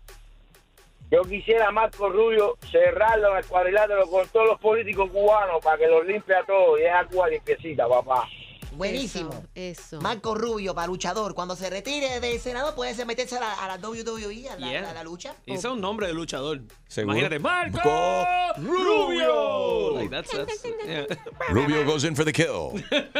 [1.10, 5.78] Yo quisiera a Marco Rubio cerrarlo en el cuadrilátero con todos los políticos cubanos para
[5.78, 8.28] que los limpie a todos y deja Cuba limpiecita, papá.
[8.76, 9.44] Buenísimo.
[9.54, 10.00] Eso.
[10.00, 11.34] Marco Rubio, para luchador.
[11.34, 14.66] Cuando se retire del Senado, puede ser meterse a la, a la WWE, a la,
[14.70, 14.90] Yeah.
[14.90, 15.34] a la lucha.
[15.46, 16.60] Y ese es un nombre de luchador.
[16.88, 17.16] Seguro.
[17.16, 19.96] Imagínate, Marco Marco Rubio.
[19.96, 21.04] Like, that's, that's, yeah.
[21.50, 22.72] Rubio goes in for the kill.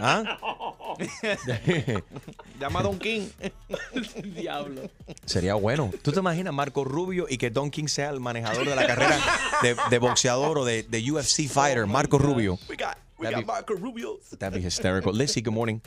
[0.00, 0.38] ¿Ah?
[2.60, 3.28] Llama a Don King.
[4.34, 4.82] Diablo.
[5.24, 5.90] Sería bueno.
[6.02, 9.18] ¿Tú te imaginas Marco Rubio y que Don King sea el manejador de la carrera
[9.62, 11.86] de, de boxeador o de, de UFC fighter?
[11.86, 12.58] Marco Rubio.
[12.68, 14.18] We got, we That'd got be- Marco Rubio.
[14.38, 15.12] That'd be hysterical.
[15.14, 15.80] Lizzie, good morning.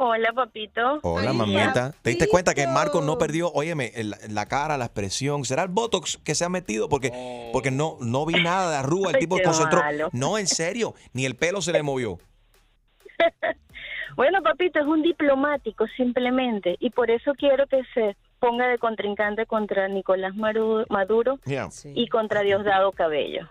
[0.00, 1.00] Hola, papito.
[1.02, 1.92] Hola, mamita.
[2.02, 5.44] ¿Te diste cuenta que Marco no perdió, óyeme, el- la cara, la expresión?
[5.44, 6.88] ¿Será el Botox que se ha metido?
[6.88, 9.10] Porque, porque no, no vi nada de arruga.
[9.10, 9.80] El Ay, tipo qué concentró.
[9.80, 10.08] malo.
[10.12, 10.94] No, en serio.
[11.12, 12.18] Ni el pelo se le movió.
[14.16, 19.46] Bueno, papito, es un diplomático simplemente y por eso quiero que se ponga de contrincante
[19.46, 21.68] contra Nicolás Maru- Maduro Yeah.
[21.94, 23.48] y contra Diosdado Cabello.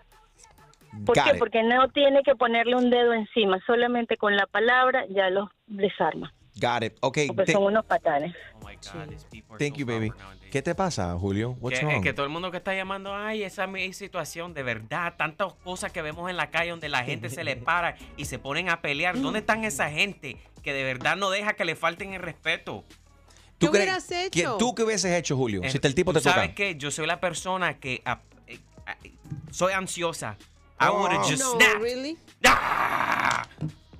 [1.04, 1.30] ¿Por Got qué?
[1.32, 1.38] it.
[1.38, 6.32] Porque no tiene que ponerle un dedo encima, solamente con la palabra ya los desarma,
[6.56, 6.92] Got it.
[7.00, 7.18] Ok.
[7.28, 8.34] porque son unos patanes.
[9.58, 10.12] thank you, baby.
[10.50, 11.56] ¿Qué te pasa, Julio?
[11.60, 11.96] What's Que, wrong?
[11.98, 15.14] es que todo el mundo que está llamando, ay, esa es mi situación, de verdad,
[15.16, 18.38] tantas cosas que vemos en la calle donde la gente se le para y se
[18.38, 19.20] ponen a pelear.
[19.20, 22.84] ¿Dónde están esa gente que de verdad no deja que le falten el respeto?
[23.58, 24.30] ¿Tú ¿Qué hubieras hecho?
[24.30, 25.62] que- ¿Tú qué hubieses hecho, Julio?
[25.64, 26.36] Eh, si el tipo ¿tú te toca.
[26.36, 26.76] ¿Sabes qué?
[26.76, 28.96] Yo soy la persona que ah, eh, ah,
[29.50, 30.36] soy ansiosa.
[30.80, 31.02] I Oh.
[31.02, 31.80] would have just No, snapped.
[31.82, 32.16] really?
[32.44, 33.46] Ah,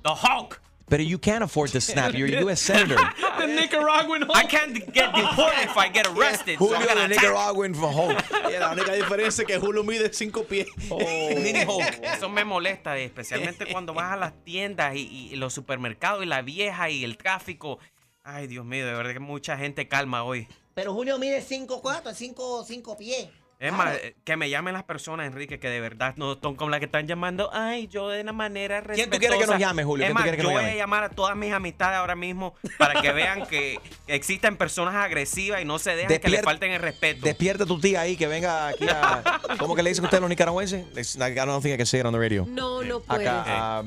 [0.03, 0.61] the Hulk.
[0.89, 2.15] Pero you can't afford to snap.
[2.15, 2.61] You're a U.S.
[2.61, 2.97] Senator.
[3.39, 6.57] The Nicaraguan I can't get deported if I get arrested.
[6.57, 7.09] so I'm Julio de attack.
[7.09, 8.17] Nicaraguan for Hulk.
[8.49, 10.67] Y la única diferencia es que Julio mide 5 pies.
[10.89, 11.99] Mini Hulk.
[12.03, 16.41] Eso me molesta, especialmente cuando vas a las tiendas y, y los supermercados y la
[16.41, 17.79] vieja y el tráfico.
[18.23, 20.47] Ay, Dios mío, de verdad que mucha gente calma hoy.
[20.73, 23.29] Pero Julio mide 5'4", 5, 5 pies.
[23.59, 26.69] Es más, eh, que me llamen las personas, Enrique, que de verdad no son como
[26.71, 27.49] las que están llamando.
[27.51, 28.95] Ay, yo de una manera respetuosa.
[28.95, 30.05] ¿Quién tú quieres que nos llame, Julio?
[30.05, 30.75] Es ¿Quién tú más, quieres que yo nos voy llame?
[30.75, 35.61] a llamar a todas mis amistades ahora mismo para que vean que existen personas agresivas
[35.61, 37.25] y no se dejan que le falten el respeto.
[37.25, 39.23] Despierta tu tía ahí que venga aquí a.
[39.59, 41.17] ¿Cómo que le dicen ustedes a los nicaragüenses?
[41.17, 42.45] I don't think I can say it on the radio.
[42.47, 43.27] No, no puedes.
[43.27, 43.83] Acá.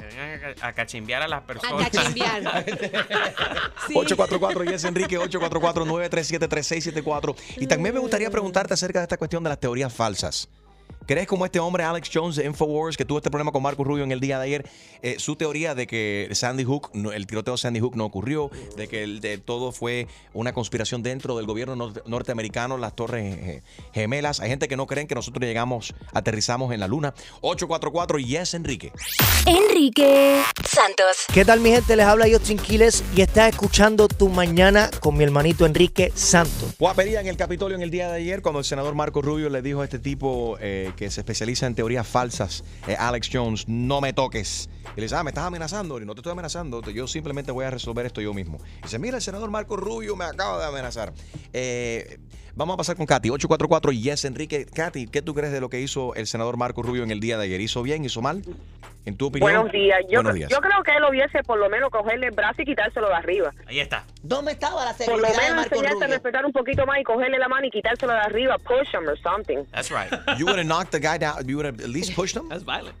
[0.00, 1.86] Que vengan a, a cachimbear a las personas.
[1.86, 2.40] A cachimbear.
[3.86, 3.94] Sí.
[3.96, 7.34] 844 y es Enrique 844-937-3674.
[7.56, 10.48] Y también me gustaría preguntarte acerca de esta cuestión de las teorías falsas.
[11.10, 14.04] ¿Crees como este hombre Alex Jones de Infowars que tuvo este problema con Marco Rubio
[14.04, 14.70] en el día de ayer?
[15.02, 18.86] eh, su teoría de que Sandy Hook, el tiroteo de Sandy Hook no ocurrió, de
[18.86, 23.62] que el- de todo fue una conspiración dentro del gobierno nor- norteamericano, las torres eh,
[23.94, 24.38] gemelas.
[24.40, 27.12] Hay gente que no creen que nosotros llegamos, aterrizamos en la luna.
[27.40, 28.92] 844 y es Enrique.
[29.46, 31.24] Enrique Santos.
[31.32, 31.96] ¿Qué tal mi gente?
[31.96, 36.74] Les habla Justin Quiles y estás escuchando Tu Mañana con mi hermanito Enrique Santos.
[36.78, 39.62] Guapería en el Capitolio en el día de ayer cuando el senador Marco Rubio le
[39.62, 44.02] dijo a este tipo eh, que se especializa en teorías falsas, eh, Alex Jones, no
[44.02, 44.68] me toques.
[44.94, 45.98] Y le dice, ah, me estás amenazando.
[45.98, 48.58] Y no te estoy amenazando, yo simplemente voy a resolver esto yo mismo.
[48.80, 51.14] Y dice, mira, el senador Marco Rubio me acaba de amenazar.
[51.54, 52.18] Eh,
[52.60, 54.66] vamos a pasar con Katy, 844 Yes Enrique.
[54.66, 57.38] Katy, ¿qué tú crees de lo que hizo el senador Marco Rubio en el día
[57.38, 57.58] de ayer?
[57.60, 58.42] ¿Hizo bien, hizo mal?
[59.06, 59.50] En tu opinión.
[59.50, 59.98] Buenos días.
[60.10, 60.50] Yo, Buenos días.
[60.50, 63.50] yo creo que él hubiese por lo menos cogerle el brazo y quitárselo de arriba.
[63.66, 64.04] Ahí está.
[64.22, 67.38] ¿Dónde estaba la Por lo seguridad menos enseñarse a respetar un poquito más y cogerle
[67.38, 68.58] la mano y quitárselo de arriba.
[68.58, 69.64] Push him or something.
[69.72, 70.10] That's right.
[70.38, 71.48] You would have knocked the guy down.
[71.48, 72.50] You would have at least pushed him.
[72.50, 72.94] That's violent.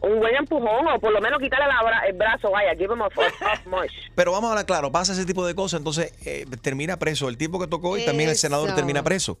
[0.00, 2.50] Un buen empujón o por lo menos quitarle la bra- el brazo.
[2.50, 3.32] Vaya, give him a fuck
[3.66, 3.92] mush.
[4.14, 7.36] Pero vamos a hablar claro, pasa ese tipo de cosas, entonces eh, termina preso el
[7.36, 9.38] tipo que tocó y también el senador termina preso.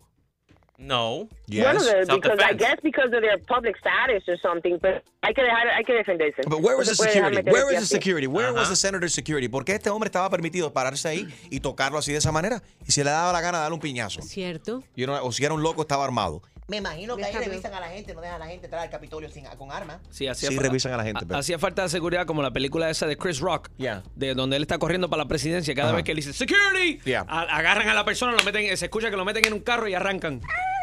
[0.76, 1.26] No.
[1.46, 1.64] Yes.
[1.64, 5.42] Bueno, de- because I guess because of their public status or something, pero hay que
[5.42, 6.42] dejar, hay que defenderse.
[6.46, 7.50] But where was No the se security?
[7.50, 8.26] Where el was the security?
[8.28, 9.48] Where was the senator's security?
[9.48, 12.62] ¿Por qué este hombre estaba permitido pararse ahí y tocarlo así de esa manera?
[12.86, 14.22] Y si le daba la gana darle un piñazo.
[14.22, 14.84] ¿Cierto?
[14.94, 16.42] Y no- o si era un loco, estaba armado.
[16.68, 18.90] Me imagino que ahí revisan a la gente, no dejan a la gente entrar al
[18.90, 20.00] Capitolio sin, con armas.
[20.10, 22.90] Sí, hacía Sí, revisan a la gente, pero- Hacía falta de seguridad como la película
[22.90, 24.02] esa de Chris Rock, Yeah.
[24.16, 25.74] de donde él está corriendo para la presidencia.
[25.74, 25.96] Cada Ajá.
[25.96, 27.24] vez que él dice security, Yeah.
[27.26, 29.88] a- agarran a la persona, lo meten, se escucha que lo meten en un carro
[29.88, 30.42] y arrancan.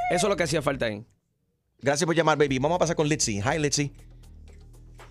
[0.10, 1.06] Eso es lo que hacía falta ahí.
[1.82, 2.58] Gracias por llamar, baby.
[2.58, 3.42] Vamos a pasar con Litzy.
[3.42, 3.94] Hi, Litzy.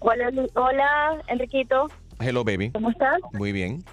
[0.00, 1.87] Hola, hola, Enriquito.
[2.18, 2.72] Hello, baby.
[2.72, 3.18] ¿Cómo estás?
[3.32, 3.84] Muy bien.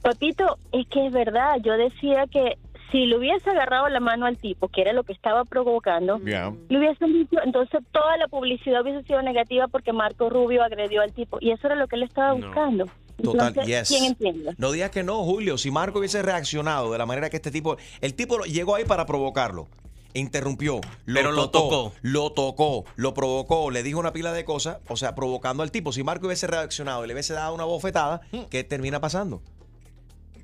[0.00, 1.56] Papito, es que es verdad.
[1.62, 2.56] Yo decía que
[2.92, 6.52] si le hubiese agarrado la mano al tipo, que era lo que estaba provocando, Yeah.
[6.68, 11.12] le hubiesen dicho, entonces toda la publicidad hubiese sido negativa porque Marco Rubio agredió al
[11.12, 11.38] tipo.
[11.40, 12.86] Y eso era lo que él estaba buscando.
[13.22, 13.88] Total, Entonces, yes.
[13.88, 14.54] ¿Quién entiende?
[14.58, 15.56] No digas que no, Julio.
[15.56, 17.76] Si Marco hubiese reaccionado de la manera que este tipo.
[18.02, 19.68] El tipo llegó ahí para provocarlo.
[20.12, 21.92] Interrumpió, lo Pero lo tocó, tocó.
[22.02, 25.92] lo tocó, lo provocó, le dijo una pila de cosas, o sea, provocando al tipo.
[25.92, 29.42] Si Marco hubiese reaccionado y le hubiese dado una bofetada, ¿qué termina pasando?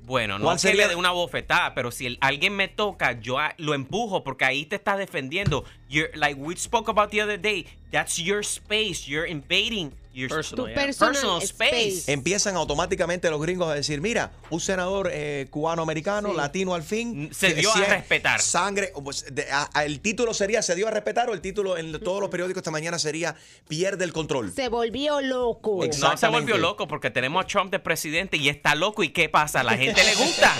[0.05, 2.67] Bueno, no ¿Cuál es que sería- le dé una bofetada, pero si el- alguien me
[2.67, 5.63] toca, yo a- lo empujo porque ahí te estás defendiendo.
[5.89, 9.07] You're, like we spoke about the other day, that's your space.
[9.07, 10.85] You're invading your Personal, Tu yeah.
[10.85, 11.87] personal space.
[12.01, 12.11] space.
[12.11, 17.29] Empiezan automáticamente los gringos a decir, mira, un senador eh, cubano-americano, latino al fin.
[17.33, 18.39] Se dio a si respetar.
[18.41, 21.29] Sangre, pues, de- a- a- el título sería, ¿se dio a respetar?
[21.29, 23.35] O el título en todos los periódicos esta mañana sería,
[23.67, 24.51] pierde el control.
[24.53, 25.79] Se volvió loco.
[25.99, 29.03] No se volvió loco porque tenemos a Trump de presidente y está loco.
[29.03, 29.61] ¿Y qué pasa?
[29.61, 30.53] A la gente le gusta.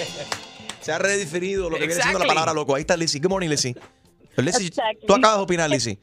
[0.82, 2.28] Se ha redefinido lo que viene siendo la Exactly.
[2.28, 2.74] palabra loco.
[2.76, 3.20] Ahí está Lizzy.
[3.20, 3.50] Good morning.
[3.50, 3.74] Lizzy,
[4.36, 5.06] Exactly.
[5.08, 5.98] tú acabas de opinar, Lizzy.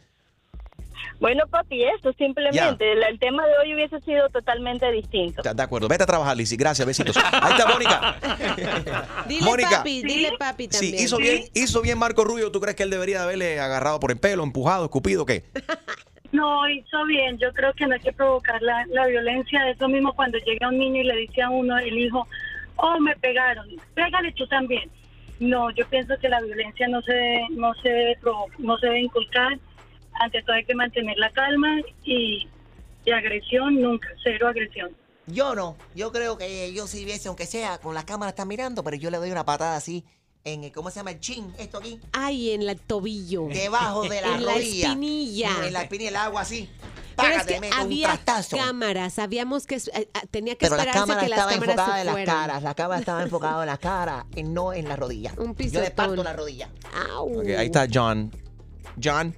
[1.20, 5.42] Bueno, papi, esto simplemente, el, el tema de hoy hubiese sido totalmente distinto.
[5.42, 5.86] De acuerdo.
[5.86, 6.56] Vete a trabajar, Lizzy.
[6.56, 7.14] Gracias, besitos.
[7.16, 8.16] Ahí está Mónica.
[9.28, 9.70] Dile Mónica.
[9.70, 11.04] papi, dile papi Sí, también.
[11.04, 12.50] hizo bien, hizo bien Marco Rubio.
[12.50, 15.44] ¿Tú crees que él debería haberle agarrado por el pelo, empujado, escupido, qué?
[16.32, 17.38] No, hizo bien.
[17.38, 19.68] Yo creo que no hay que provocar la, la violencia.
[19.68, 22.24] Es lo mismo cuando llega un niño y le dice a uno, el hijo,
[22.76, 24.88] oh, me pegaron, pégale tú también.
[25.40, 28.16] No, yo pienso que la violencia no se no se
[28.58, 29.58] no se debe inculcar.
[30.20, 32.46] Ante todo hay que mantener la calma y,
[33.04, 34.90] y agresión nunca, cero agresión.
[35.26, 35.76] Yo no.
[35.94, 39.10] Yo creo que yo si viese, aunque sea con la cámara está mirando, pero yo
[39.10, 40.04] le doy una patada así
[40.44, 41.10] en el, ¿cómo se llama?
[41.12, 42.00] El chin, esto aquí.
[42.12, 43.46] Ay, en el tobillo.
[43.48, 44.88] Debajo de la en la rodilla.
[44.88, 45.50] espinilla.
[45.66, 46.68] En la espinilla, el agua así.
[47.16, 51.00] Pero es Págate, que había cámaras, sabíamos que eh, eh, tenía que Pero la esperarse
[51.00, 52.62] cámara que las estaba cámaras enfocada se en las caras.
[52.62, 55.32] La cámara estaba enfocada en las caras y no en la rodilla.
[55.38, 55.94] Un Yo le pisotón.
[55.94, 56.70] parto la rodilla.
[57.10, 57.40] Au.
[57.40, 58.30] Ok, ahí está John.
[59.02, 59.34] John,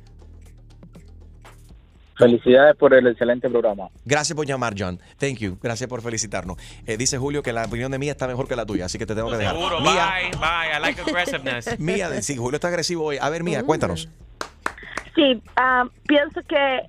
[2.24, 3.88] Felicidades por el excelente programa.
[4.04, 4.98] gracias por llamar, John.
[5.18, 5.58] Thank you.
[5.62, 6.56] Gracias por felicitarnos.
[6.86, 9.06] Eh, dice Julio que la opinión de Mía está mejor que la tuya, así que
[9.06, 9.54] te tengo que dejar.
[9.56, 10.76] Seguro, Mía, bye, bye.
[10.76, 11.78] I like aggressiveness.
[11.80, 13.18] Mía, sí, Julio está agresivo hoy.
[13.20, 13.46] A ver, Mm.
[13.46, 14.08] Mía, cuéntanos.
[15.14, 16.80] Sí, ah, pienso que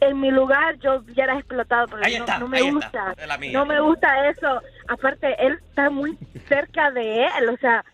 [0.00, 3.14] en mi lugar yo ya era explotado, pero Ahí no, está, no me ahí gusta.
[3.40, 3.52] mía.
[3.52, 4.60] No me gusta eso.
[4.88, 6.16] Aparte, él está muy
[6.48, 7.84] cerca de él, o sea,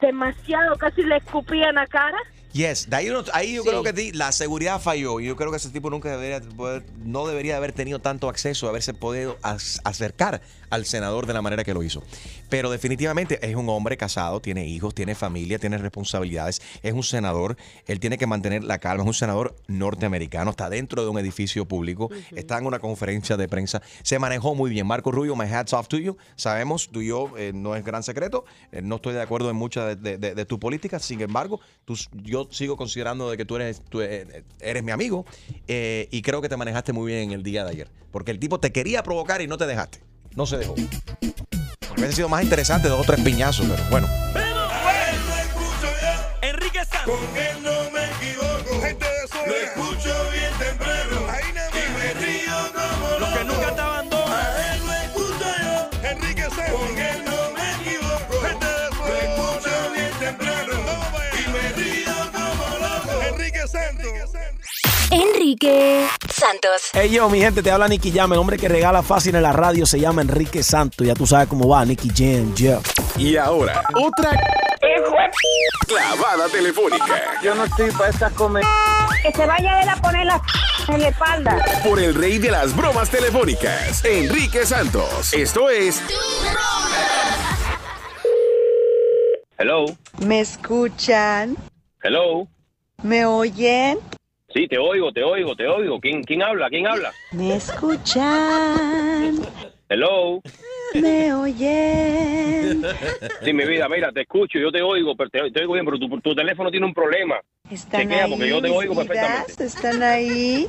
[0.00, 2.18] demasiado, casi le escupía en la cara.
[2.52, 5.56] Yes, de ahí, uno- ahí yo creo que la seguridad falló y yo creo que
[5.56, 6.40] ese tipo nunca debería
[7.02, 11.74] no debería haber tenido tanto acceso, haberse podido acercar al senador de la manera que
[11.74, 12.02] lo hizo.
[12.48, 17.56] Pero definitivamente es un hombre casado, tiene hijos, tiene familia, tiene responsabilidades, es un senador,
[17.86, 21.66] él tiene que mantener la calma, es un senador norteamericano, está dentro de un edificio
[21.66, 24.86] público, está en una conferencia de prensa, se manejó muy bien.
[24.86, 28.02] Marco Rubio, my hats off to you, sabemos, tú y yo eh, no es gran
[28.02, 31.60] secreto, eh, no estoy de acuerdo en mucha de, de- de- tu política, sin embargo,
[31.84, 35.24] tú, yo sigo considerando de que tú eres, tú eh, eres mi amigo
[35.68, 38.38] eh, y creo que te manejaste muy bien en el día de ayer, porque el
[38.38, 40.00] tipo te quería provocar y no te dejaste,
[40.34, 40.74] no se dejó.
[41.96, 44.08] Hubiese sido más interesante dos o tres piñazos, pero bueno.
[46.40, 47.14] Enrique Santos.
[47.16, 48.80] Con él no me equivoco.
[48.80, 51.16] Gente de eso Lo escucho bien temprano.
[51.30, 51.78] Ahí nada más.
[51.78, 54.32] Y me río como Los que nunca te abandonan.
[54.32, 56.08] A él lo escucho yo.
[56.08, 56.80] Enrique Santos.
[56.80, 58.40] Con él no me equivoco.
[58.46, 60.72] Gente de eso Lo escucho bien temprano.
[61.32, 63.22] Y me río como loco.
[63.28, 64.06] Enrique Santos.
[65.10, 66.31] Enrique Santos.
[66.92, 68.32] Hey yo, mi gente, te habla Nicky Jam.
[68.32, 71.06] El hombre que regala fácil en la radio se llama Enrique Santos.
[71.06, 72.80] Ya tú sabes cómo va, Nicky Jam, yeah.
[73.16, 74.30] Y ahora, otra
[75.86, 77.40] clavada telefónica.
[77.42, 78.64] Yo no estoy para estas comer.
[79.22, 80.42] Que se vaya a él a poner la
[80.88, 81.64] en la espalda.
[81.84, 85.32] Por el rey de las bromas telefónicas, Enrique Santos.
[85.32, 86.02] Esto es
[89.58, 89.84] Hello,
[90.26, 91.56] ¿Me escuchan?
[92.02, 92.48] hello.
[93.04, 94.00] ¿Me oyen?
[94.54, 95.98] Sí, te oigo, te oigo, te oigo.
[96.00, 96.68] ¿Quién, quién habla?
[96.68, 97.12] ¿Quién habla?
[97.32, 98.22] ¿Me escuchan?
[99.88, 100.40] Hello.
[100.94, 102.82] ¿Me oyen?
[103.44, 105.98] Sí, mi vida, mira, te escucho, yo te oigo, pero te, te oigo bien, pero
[105.98, 107.40] tu, tu teléfono tiene un problema.
[107.70, 108.30] ¿Están Chequea, ahí?
[108.30, 109.06] porque yo te oigo vidas?
[109.06, 109.64] perfectamente.
[109.64, 110.66] ¿Están ahí?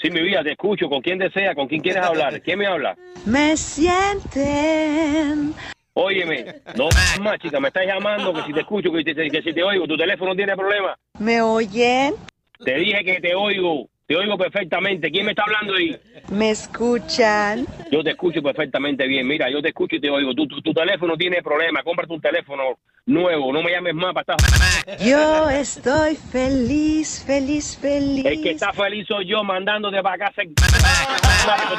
[0.00, 0.88] Sí, mi vida, te escucho.
[0.88, 1.54] ¿Con quién desea?
[1.56, 2.40] ¿Con quién quieres hablar?
[2.42, 2.96] ¿Quién me habla?
[3.26, 5.54] ¿Me sienten?
[5.94, 6.44] Óyeme,
[6.76, 6.88] no
[7.20, 9.86] más, chica, me estás llamando que si te escucho, que, te- que si te oigo,
[9.86, 10.96] tu teléfono tiene problema.
[11.20, 12.14] ¿Me oyen?
[12.62, 15.10] Te dije que te oigo, te oigo perfectamente.
[15.10, 15.96] ¿Quién me está hablando ahí?
[16.30, 17.66] ¿Me escuchan?
[17.90, 19.26] Yo te escucho perfectamente bien.
[19.26, 20.34] Mira, yo te escucho y te oigo.
[20.34, 21.82] Tu, tu, tu teléfono tiene problema.
[21.82, 23.52] Cómprate un teléfono nuevo.
[23.52, 24.98] No me llames más para estar.
[25.00, 28.24] Yo estoy feliz, feliz, feliz.
[28.24, 30.28] El que está feliz soy yo mandándote para acá.
[30.28, 30.54] Estoy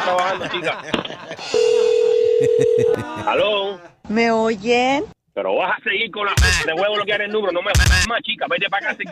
[0.03, 0.81] trabajando, chica.
[3.25, 3.79] ¿Aló?
[4.09, 5.05] ¿Me oyen?
[5.35, 6.33] Pero vas a seguir con la...
[6.33, 7.51] Te voy a bloquear el número.
[7.51, 7.73] No me
[8.07, 8.45] más, chica.
[8.49, 9.05] Vete para acá.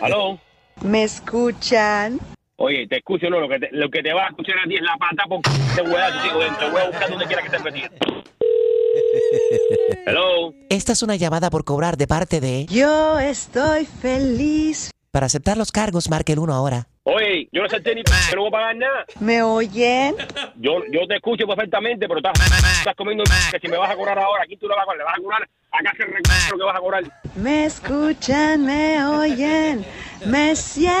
[0.00, 0.38] ¿Aló?
[0.82, 2.18] ¿Me escuchan?
[2.56, 3.40] Oye, te escucho, no.
[3.40, 5.50] Lo que te, lo que te va a escuchar a ti es la pata porque
[5.76, 6.38] te voy a chico.
[6.58, 7.90] Te voy a buscar donde quiera que estés metido.
[10.06, 10.54] Hello.
[10.70, 12.64] Esta es una llamada por cobrar de parte de...
[12.64, 14.93] Yo estoy feliz.
[15.14, 16.88] Para aceptar los cargos, marque el 1 ahora.
[17.04, 18.02] Oye, yo no sé ni
[18.34, 19.04] no voy a pagar nada.
[19.20, 20.16] ¿Me oyen?
[20.56, 22.32] Yo, yo te escucho perfectamente, pero estás,
[22.78, 24.98] estás comiendo que si me vas a cobrar ahora, aquí tú le vas a cobrar,
[24.98, 26.02] le vas a cobrar, acá se
[26.50, 27.04] lo que vas a cobrar.
[27.36, 28.66] ¿Me escuchan?
[28.66, 29.86] ¿Me oyen?
[30.26, 30.92] ¿Me sienten?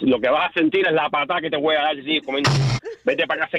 [0.00, 2.22] Lo que vas a sentir es la patada que te voy a dar si sigues
[2.24, 2.48] comiendo.
[3.04, 3.58] Vete para acá.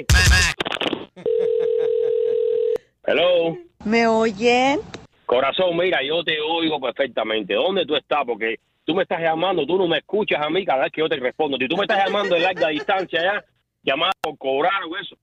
[3.06, 3.56] Hello.
[3.84, 4.80] ¿Me oyen?
[5.24, 7.54] Corazón, mira, yo te oigo perfectamente.
[7.54, 8.24] ¿Dónde tú estás?
[8.26, 11.08] Porque tú me estás llamando, tú no me escuchas a mí cada vez que yo
[11.08, 11.56] te respondo.
[11.58, 13.44] Si tú me estás llamando en larga distancia ya,
[13.82, 15.16] llamada por cobrar o eso.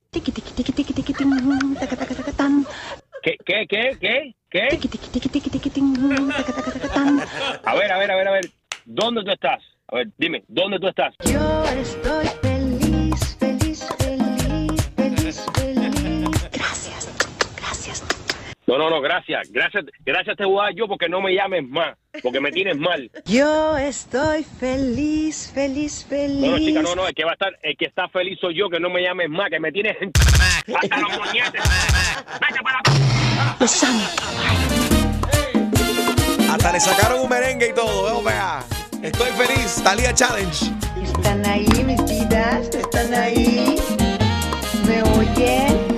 [3.22, 4.36] ¿Qué, qué, qué, qué?
[4.50, 4.80] ¿Qué?
[7.66, 8.46] A ver, a ver, a ver, a ver.
[8.86, 9.62] ¿Dónde tú estás?
[9.88, 11.14] A ver, dime, ¿dónde tú estás?
[11.26, 12.49] Yo estoy
[18.70, 19.52] No, no, no, gracias.
[19.52, 22.78] Gracias, gracias te voy a dar yo porque no me llames más, porque me tienes
[22.78, 23.10] mal.
[23.26, 26.40] Yo estoy feliz, feliz, feliz.
[26.40, 28.54] No, no, chica, no, no, el que va a estar, el que está feliz soy
[28.56, 31.64] yo, que no me llames más, que me tienes hasta los moñetes.
[32.40, 32.80] Vete para
[36.54, 38.66] Hasta le sacaron un merengue y todo, para allá.
[39.02, 40.66] Estoy feliz, Talía Challenge.
[41.02, 42.70] ¿Están ahí mis vidas?
[42.76, 43.78] ¿Están ahí?
[44.86, 45.89] ¿Me oyen?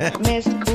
[0.00, 0.67] Oyen?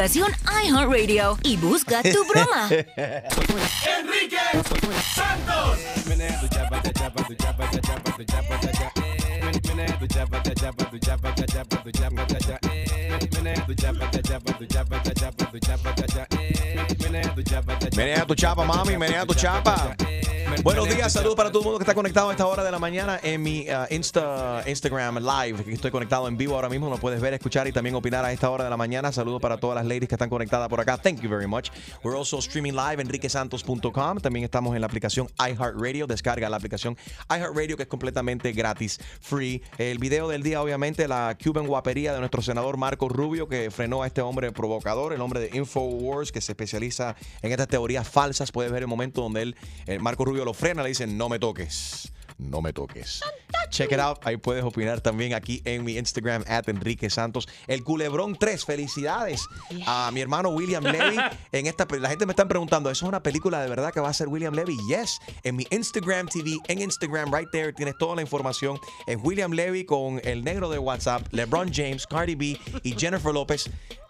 [0.00, 0.32] Aplicación
[0.64, 2.68] iHeartRadio y busca tu broma.
[2.70, 4.38] Enrique
[5.14, 5.78] Santos.
[6.06, 6.40] Menea
[18.24, 19.94] tu chapa, mami, menea tu chapa.
[20.64, 22.78] Buenos días, saludos para todo el mundo que está conectado a esta hora de la
[22.78, 25.64] mañana en mi uh, Insta, Instagram Live.
[25.64, 28.32] que Estoy conectado en vivo ahora mismo, lo puedes ver, escuchar y también opinar a
[28.32, 29.10] esta hora de la mañana.
[29.10, 30.98] Saludos para todas las ladies que están conectadas por acá.
[30.98, 31.70] Thank you very much.
[32.04, 34.18] We're also streaming live en enriquesantos.com.
[34.18, 36.06] También estamos en la aplicación iHeartRadio.
[36.06, 36.96] Descarga la aplicación
[37.30, 39.62] iHeartRadio que es completamente gratis, free.
[39.78, 44.02] El video del día, obviamente, la Cuban guapería de nuestro senador Marco Rubio que frenó
[44.02, 48.52] a este hombre provocador, el hombre de Infowars que se especializa en estas teorías falsas.
[48.52, 51.38] Puedes ver el momento donde él, eh, Marco Rubio lo frena, le dice no me
[51.38, 52.12] toques.
[52.38, 53.20] no me toques.
[53.68, 54.18] Check it out.
[54.24, 57.46] Ahí puedes opinar también aquí en mi Instagram, at Enrique Santos.
[57.66, 59.46] El Culebrón 3, felicidades
[59.86, 61.18] a mi hermano William Levy.
[61.52, 64.08] En esta, la gente me está preguntando, ¿eso es una película de verdad que va
[64.08, 64.76] a ser William Levy?
[64.88, 65.18] Yes.
[65.42, 68.78] En mi Instagram TV, en Instagram, right there, tienes toda la información.
[69.06, 73.68] Es William Levy con el negro de WhatsApp, LeBron James, Cardi B y Jennifer López.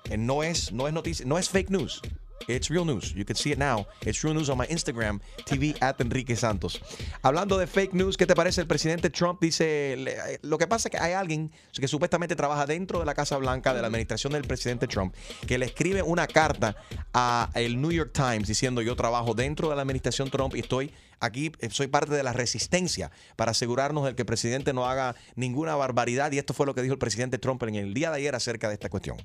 [0.09, 2.01] Eh, No es, no es noticia, no es fake news.
[2.49, 3.13] It's real news.
[3.15, 3.87] You can see it now.
[4.05, 6.81] It's real news on my Instagram, TV at Enrique Santos.
[7.23, 8.61] Hablando de fake news, ¿qué te parece?
[8.63, 12.67] El presidente Trump dice, le- lo que pasa es que hay alguien que supuestamente trabaja
[12.67, 15.15] dentro de la Casa Blanca de la administración del presidente Trump,
[15.47, 16.75] que le escribe una carta
[17.13, 20.93] a el New York Times diciendo yo trabajo dentro de la administración Trump y estoy
[21.21, 25.15] aquí, eh, soy parte de la resistencia para asegurarnos de que el presidente no haga
[25.37, 28.17] ninguna barbaridad y esto fue lo que dijo el presidente Trump en el día de
[28.17, 29.19] ayer acerca de esta cuestión.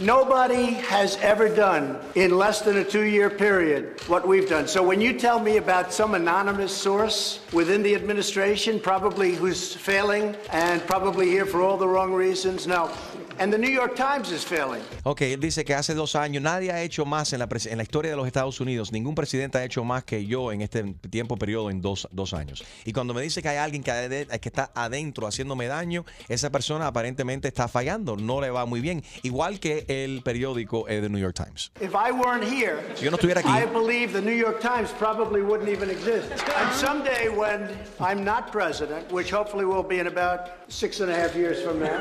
[0.00, 4.66] Nobody has ever done in less than a two year period what we've done.
[4.66, 10.34] So when you tell me about some anonymous source within the administration, probably who's failing
[10.50, 12.90] and probably here for all the wrong reasons, no.
[13.38, 14.80] And the New York Times is failing.
[15.02, 17.82] Ok, él dice que hace dos años nadie ha hecho más en la, en la
[17.82, 21.36] historia de los Estados Unidos, ningún presidente ha hecho más que yo en este tiempo
[21.36, 22.64] periodo en dos, dos años.
[22.84, 26.86] Y cuando me dice que hay alguien que, que está adentro haciéndome daño, esa persona
[26.86, 29.02] aparentemente está fallando, no le va muy bien.
[29.22, 31.72] Igual que el periódico eh, The New York Times.
[31.80, 33.48] If I weren't here, Si yo no estuviera aquí.
[33.48, 36.30] I believe the New York Times probably wouldn't even exist.
[36.56, 37.68] And someday when
[37.98, 41.80] I'm not president, which hopefully will be in about six and a half years from
[41.80, 41.98] now,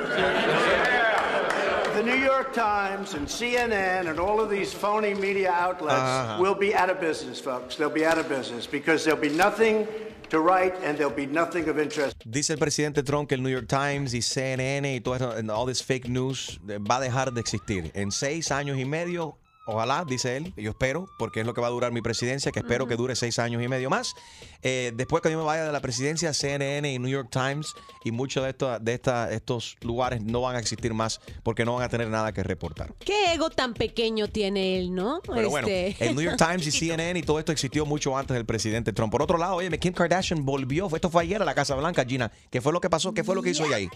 [1.93, 6.41] the New York Times and CNN and all of these phony media outlets Uh-huh.
[6.41, 7.75] will be out of business, folks.
[7.75, 9.87] They'll be out of business because there'll be nothing
[10.29, 12.15] to write and there'll be nothing of interest.
[12.25, 15.49] Dice el presidente Trump que el New York Times y CNN y todo esto, and
[15.51, 17.91] all this fake news va a dejar de existir.
[17.93, 21.67] En seis años y medio, ojalá, dice él, yo espero, porque es lo que va
[21.67, 24.13] a durar mi presidencia, que espero que dure seis años y medio más.
[24.61, 27.73] Eh, después que yo me vaya de la presidencia, CNN y New York Times
[28.03, 31.75] y muchos de, estos de esta- estos lugares no van a existir más porque no
[31.75, 32.93] van a tener nada que reportar.
[32.99, 35.21] Qué ego tan pequeño tiene él, ¿no?
[35.33, 38.35] Pero bueno, Este- el New York Times y CNN y todo esto existió mucho antes
[38.35, 39.11] del presidente Trump.
[39.11, 42.31] Por otro lado, oye, Kim Kardashian volvió, esto fue ayer a la Casa Blanca, Gina.
[42.49, 43.13] ¿Qué fue lo que pasó?
[43.13, 43.89] ¿Qué fue lo que hizo ella ahí?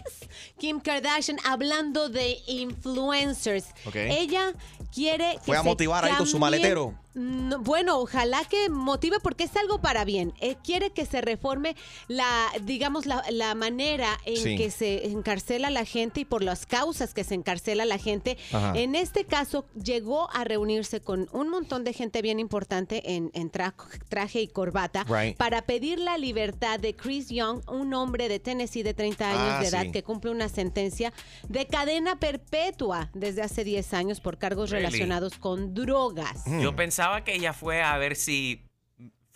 [0.58, 3.66] Kim Kardashian hablando de influencers.
[3.94, 4.52] Ella
[4.94, 6.94] quiere que a motivar ahí con su maletero.
[7.14, 10.32] No, bueno, ojalá que motive porque es algo para bien.
[10.40, 11.74] Eh, quiere que se reforme
[12.06, 14.56] la, digamos, la, la manera en Sí.
[14.56, 18.38] que se encarcela la gente y por las causas que se encarcela la gente.
[18.52, 18.72] Ajá.
[18.76, 23.50] En este caso, llegó a reunirse con un montón de gente bien importante en, en
[23.50, 23.74] tra-
[24.08, 25.36] traje y corbata Right.
[25.36, 29.60] para pedir la libertad de Chris Young, un hombre de Tennessee de 30 años Ah,
[29.60, 29.90] de edad sí.
[29.92, 31.12] que cumple una sentencia
[31.48, 34.84] de cadena perpetua desde hace 10 años por cargos Really?
[34.86, 36.44] relacionados con drogas.
[36.60, 38.64] Yo pensaba que ella fue a ver si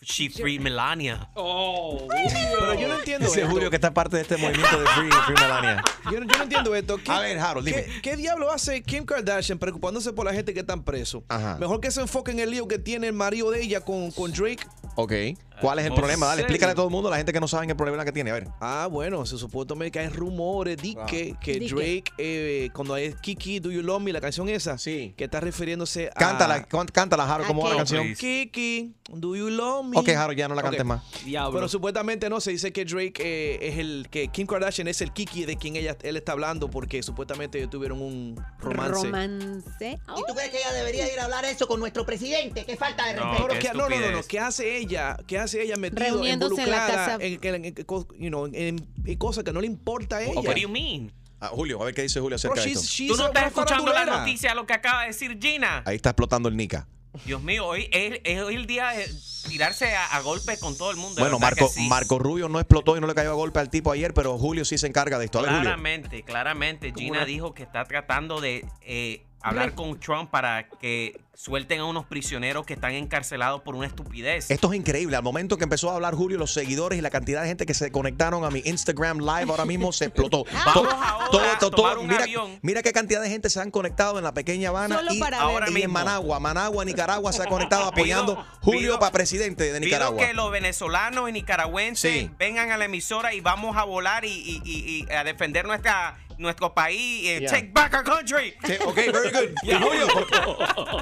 [0.04, 1.30] she freed Melania.
[1.36, 3.52] Oh, Pero yo no entiendo Dice esto.
[3.52, 5.84] Julio que está parte de este movimiento de Free, Free Melania.
[6.10, 6.98] Yo, no- yo no entiendo esto.
[6.98, 7.84] ¿Qué, A ver, Harold, dime.
[7.84, 11.22] ¿qué, qué diablo hace Kim Kardashian preocupándose por la gente que están presos?
[11.28, 11.56] Ajá.
[11.58, 14.32] Mejor que se enfoque en el lío que tiene el marido de ella con, con
[14.32, 14.66] Drake.
[14.96, 15.12] Ok.
[15.60, 16.26] ¿Cuál es el ¿en problema?
[16.26, 16.46] Dale, serio?
[16.46, 18.30] explícale a todo el mundo, la gente que no sabe el problema que tiene.
[18.30, 18.48] A ver.
[18.60, 21.74] Ah, bueno, se supone que hay rumores de que, que Di que.
[21.74, 26.08] Drake, eh, cuando hay Kiki, Do You Love Me, la canción esa, que está refiriéndose
[26.08, 26.18] a...
[26.18, 28.14] Cántala, cántala, Harold, ¿cómo va la canción?
[28.14, 29.98] Kiki, Do You Love Me.
[29.98, 31.02] Ok, Harold, ya no la cantes más.
[31.24, 35.12] Pero supuestamente no, se dice que Drake eh, es el, que Kim Kardashian es el
[35.12, 39.06] Kiki de quien ella, él está hablando porque supuestamente ellos tuvieron un romance.
[39.06, 39.98] Romance.
[40.16, 42.64] ¿Y tú crees que ella debería ir a hablar eso con nuestro presidente?
[42.64, 43.48] ¿Qué falta de respeto?
[43.58, 45.16] Que- no, no, no, no, ¿qué hace ella?
[45.26, 47.24] ¿Qué hace ella metida, Reuniéndose en la involucrada casa.
[47.24, 50.32] en, en- en- co- you know, en- en cosas que no le importa a ella?
[50.40, 51.12] What do you mean?
[51.40, 52.86] Ah, Julio, a ver qué dice Julio acerca Bro, de she's- esto.
[52.94, 55.82] she's ¿Tú no estás escuchando la noticia lo que acaba de decir Gina?
[55.86, 56.86] Ahí está explotando el Nica.
[57.26, 59.06] Dios mío, hoy es, es hoy el día de
[59.48, 61.20] tirarse a, a golpe con todo el mundo.
[61.20, 61.86] Bueno, Marco, sí.
[61.88, 64.64] Marco Rubio no explotó y no le cayó a golpe al tipo ayer, pero Julio
[64.64, 65.40] sí se encarga de esto.
[65.40, 65.60] Julio.
[65.60, 66.92] Claramente, claramente.
[66.96, 71.84] Gina una- dijo que está tratando de eh, hablar con Trump para que suelten a
[71.86, 74.50] unos prisioneros que están encarcelados por una estupidez.
[74.50, 75.16] Esto es increíble.
[75.16, 77.74] Al momento que empezó a hablar Julio, los seguidores y la cantidad de gente que
[77.74, 80.44] se conectaron a mi Instagram Live ahora mismo se explotó.
[80.66, 82.58] Vamos ahora a tomar un mira, avión.
[82.62, 85.38] mira qué cantidad de gente se han conectado en la pequeña Habana Solo y, para
[85.38, 85.40] y.
[85.40, 85.90] Ahora en.
[85.90, 86.38] Managua.
[86.38, 90.24] Managua, Nicaragua se ha conectado apoyando Julio para presidente de Pido Nicaragua.
[90.26, 92.30] que los venezolanos y nicaragüenses Sí.
[92.38, 96.16] vengan a la emisora y vamos a volar y, y- y- y a defender nuestra,
[96.38, 97.26] nuestro país.
[97.26, 97.50] eh, Yeah.
[97.50, 98.54] Take back our country.
[98.64, 99.54] Sí, ok, very good.
[99.62, 99.80] Yeah.
[99.80, 100.06] Julio,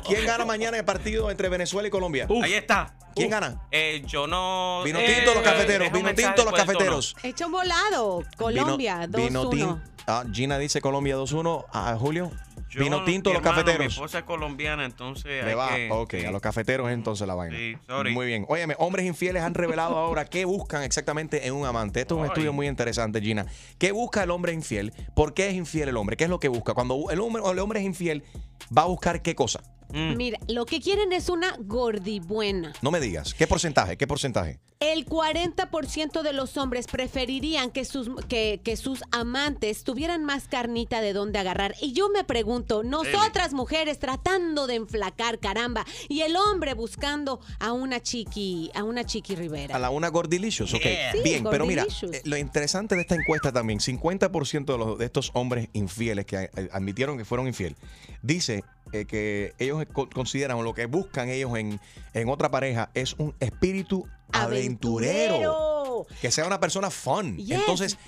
[0.07, 2.27] ¿quién gana mañana el partido entre Venezuela y Colombia?
[2.43, 2.95] Ahí está.
[3.14, 3.61] ¿Quién gana?
[3.71, 4.83] Eh, yo no.
[4.85, 7.16] Vino eh, tinto los cafeteros, vino tinto los cafeteros.
[7.23, 8.23] Hecho un volado.
[8.37, 9.51] Colombia, Vino- vino 2-1.
[9.51, 11.66] tin- ah, Gina dice Colombia 2-1.
[11.73, 12.31] Ah, Julio.
[12.71, 13.93] Yo, Vino tinto, mi los hermano, Mi cafeteros.
[13.95, 15.89] esposa es colombiana, entonces Le hay va, que...
[15.91, 17.57] ok, a los cafeteros entonces la vaina.
[17.57, 18.13] Sí, sorry.
[18.15, 18.47] Muy bien.
[18.49, 22.01] Óyeme, hombres infieles han revelado ahora qué buscan exactamente en un amante.
[22.01, 23.47] Esto es un estudio muy interesante, Gina.
[23.79, 24.93] ¿Qué busca el hombre infiel?
[25.14, 26.16] ¿Por qué es infiel el hombre?
[26.16, 26.75] ¿Qué es lo que busca?
[26.75, 28.23] Cuando el hombre, el hombre es infiel,
[28.77, 29.62] va a buscar qué cosa?
[29.93, 30.16] Mm.
[30.16, 32.72] Mira, lo que quieren es una gordibuena.
[32.82, 33.34] No me digas.
[33.34, 33.97] ¿Qué porcentaje?
[33.97, 34.59] ¿Qué porcentaje?
[34.80, 41.03] El 40% de los hombres preferirían que sus, que, que sus amantes tuvieran más carnita
[41.03, 41.74] de dónde agarrar.
[41.82, 47.72] Y yo me pregunto, nosotras mujeres tratando de enflacar, caramba, y el hombre buscando a
[47.72, 49.76] una chiqui, a una chiqui Rivera.
[49.76, 50.80] A la una Gordilicious, ok.
[50.80, 51.12] Yeah.
[51.12, 55.05] Sí, Bien, pero mira, eh, lo interesante de esta encuesta también, 50% de, los, de
[55.05, 57.76] estos hombres infieles que eh, admitieron que fueron infieles,
[58.22, 61.80] dice eh, que ellos co- consideran o lo que buscan ellos en,
[62.14, 65.34] en otra pareja es un espíritu aventurero.
[65.34, 66.07] Aventurero.
[66.20, 67.36] Que sea una persona fun.
[67.36, 67.59] Yes.
[67.59, 67.99] Entonces,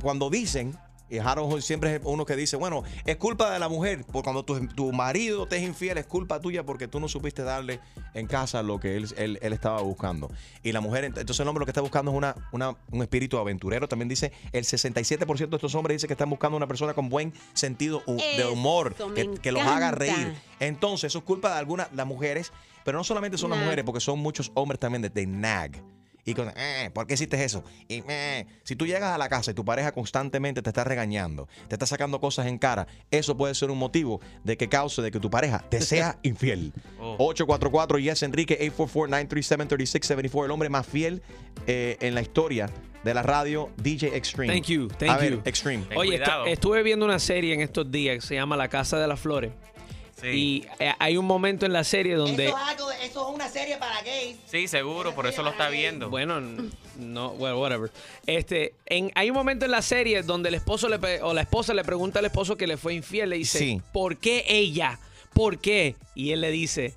[0.00, 0.76] cuando dicen,
[1.14, 4.44] y Harold siempre es uno que dice, bueno, es culpa de la mujer, porque cuando
[4.44, 7.80] tu, tu marido te es infiel, es culpa tuya porque tú no supiste darle
[8.14, 10.30] en casa lo que él, él, él estaba buscando.
[10.62, 13.02] Y la mujer, ent- entonces el hombre lo que está buscando es una, una- un
[13.02, 13.88] espíritu aventurero.
[13.88, 17.32] También dice, el 67% de estos hombres dice que están buscando una persona con buen
[17.52, 20.34] sentido de humor, que, que los haga reír.
[20.60, 22.52] Entonces, eso es culpa de algunas las mujeres,
[22.84, 25.72] pero no solamente son las mujeres, porque son muchos hombres también de, de nag.
[26.24, 27.64] Y con, eh, ¿por qué hiciste eso?
[27.88, 31.48] Y, eh, si tú llegas a la casa y tu pareja constantemente te está regañando,
[31.68, 35.10] te está sacando cosas en cara, eso puede ser un motivo de que cause de
[35.10, 36.72] que tu pareja te sea infiel.
[37.00, 37.16] Oh.
[37.18, 41.22] 844 Yes Enrique 844-937-3674, el hombre más fiel
[41.66, 42.70] eh, en la historia
[43.04, 44.52] de la radio DJ Extreme.
[44.52, 45.42] Thank you, thank a ver, you.
[45.44, 45.84] Extreme.
[45.96, 49.08] Oye, estu- estuve viendo una serie en estos días que se llama La Casa de
[49.08, 49.50] las Flores.
[50.24, 52.46] Y eh, hay un momento en la serie donde...
[52.46, 54.36] Eso es algo, de- eso es una serie para gays.
[54.46, 56.10] Sí, seguro, por eso lo está viendo.
[56.10, 56.40] Bueno,
[56.98, 57.90] no, well, whatever.
[58.26, 61.74] Este, en, hay un momento en la serie donde el esposo le o la esposa
[61.74, 63.80] le pregunta al esposo que le fue infiel, le dice, Sí.
[63.92, 64.98] ¿por qué ella?
[65.32, 65.96] ¿Por qué?
[66.14, 66.94] Y él le dice,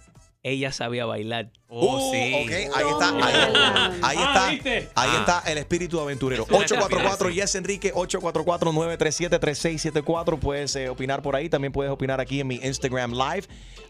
[0.47, 1.49] ella sabía bailar.
[1.67, 2.33] Oh, Uh, sí.
[2.35, 3.33] ok, ahí está, ahí,
[4.01, 4.89] ahí Ah, está, ¿viste?
[4.93, 5.17] ahí Ah.
[5.19, 6.43] está el espíritu aventurero.
[6.43, 10.39] Es una 844 estupidez, Yes Enrique, 844-937-3674.
[10.39, 13.43] Puedes eh, opinar por ahí, también puedes opinar aquí en mi Instagram Live,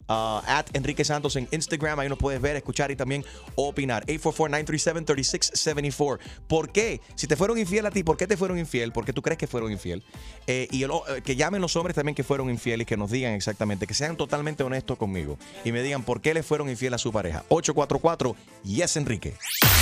[0.07, 1.99] uh, at Enrique Santos en Instagram.
[1.99, 3.25] Ahí nos puedes ver, escuchar y también
[3.55, 4.05] opinar.
[4.05, 6.19] 844-937-3674.
[6.47, 7.01] ¿Por qué?
[7.15, 8.91] Si te fueron infiel a ti, ¿por qué te fueron infiel?
[8.91, 10.03] ¿Por qué tú crees que fueron infiel?
[10.47, 13.11] Eh, y el eh, que llamen los hombres también que fueron infieles y que nos
[13.11, 16.93] digan exactamente, que sean totalmente honestos conmigo y me digan por qué le fueron infiel
[16.93, 17.43] a su pareja.
[17.49, 19.35] 844 Yes Enrique.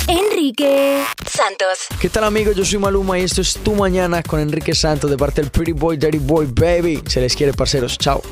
[0.08, 1.78] Enrique Santos.
[2.00, 2.56] ¿Qué tal amigos?
[2.56, 5.72] Yo soy Maluma y esto es Tu Mañana con Enrique Santos de parte del Pretty
[5.72, 7.02] Boy, Dirty Boy, Baby.
[7.06, 7.98] Se les quiere, parceros.
[7.98, 8.22] Chao.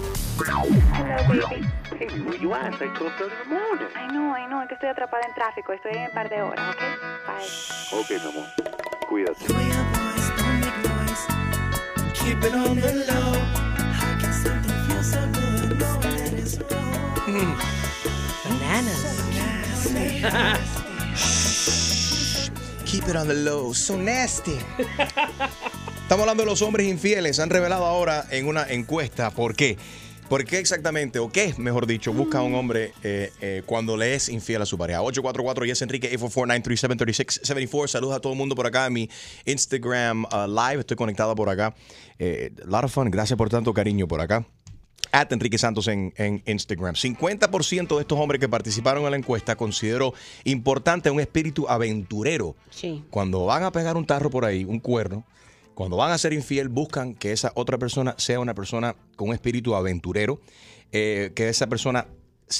[2.12, 5.72] Ay, no, ay, no, es que estoy atrapada en tráfico.
[5.72, 6.80] Estoy en un par de horas, ¿ok?
[7.26, 7.46] Bye.
[8.00, 8.46] Ok, mi amor.
[9.08, 9.46] Cuídate.
[12.14, 13.32] Keep it on the low.
[13.94, 16.92] How can something feel so good knowing that it's wrong?
[22.84, 24.58] Keep it on the low, so nasty.
[26.02, 27.40] Estamos hablando de los hombres infieles.
[27.40, 29.78] Han revelado ahora en una encuesta por qué.
[30.32, 34.30] ¿Por qué exactamente, o qué, mejor dicho, busca un hombre eh, eh, cuando le es
[34.30, 35.02] infiel a su pareja?
[35.02, 37.88] 844 Yes Enrique 844-937-3674.
[37.88, 39.10] Saludos a todo el mundo por acá en mi
[39.44, 40.80] Instagram uh, Live.
[40.80, 41.74] Estoy conectado por acá.
[42.18, 43.10] Eh, a lot of fun.
[43.10, 44.46] Gracias por tanto cariño por acá.
[45.10, 46.94] At Enrique Santos en, en Instagram.
[46.94, 50.14] 50% de estos hombres que participaron en la encuesta consideró
[50.44, 52.56] importante un espíritu aventurero.
[52.70, 53.04] Sí.
[53.10, 55.26] Cuando van a pegar un tarro por ahí, un cuerno,
[55.74, 59.34] cuando van a ser infiel, buscan que esa otra persona sea una persona con un
[59.34, 60.40] espíritu aventurero,
[60.92, 62.06] eh, que esa persona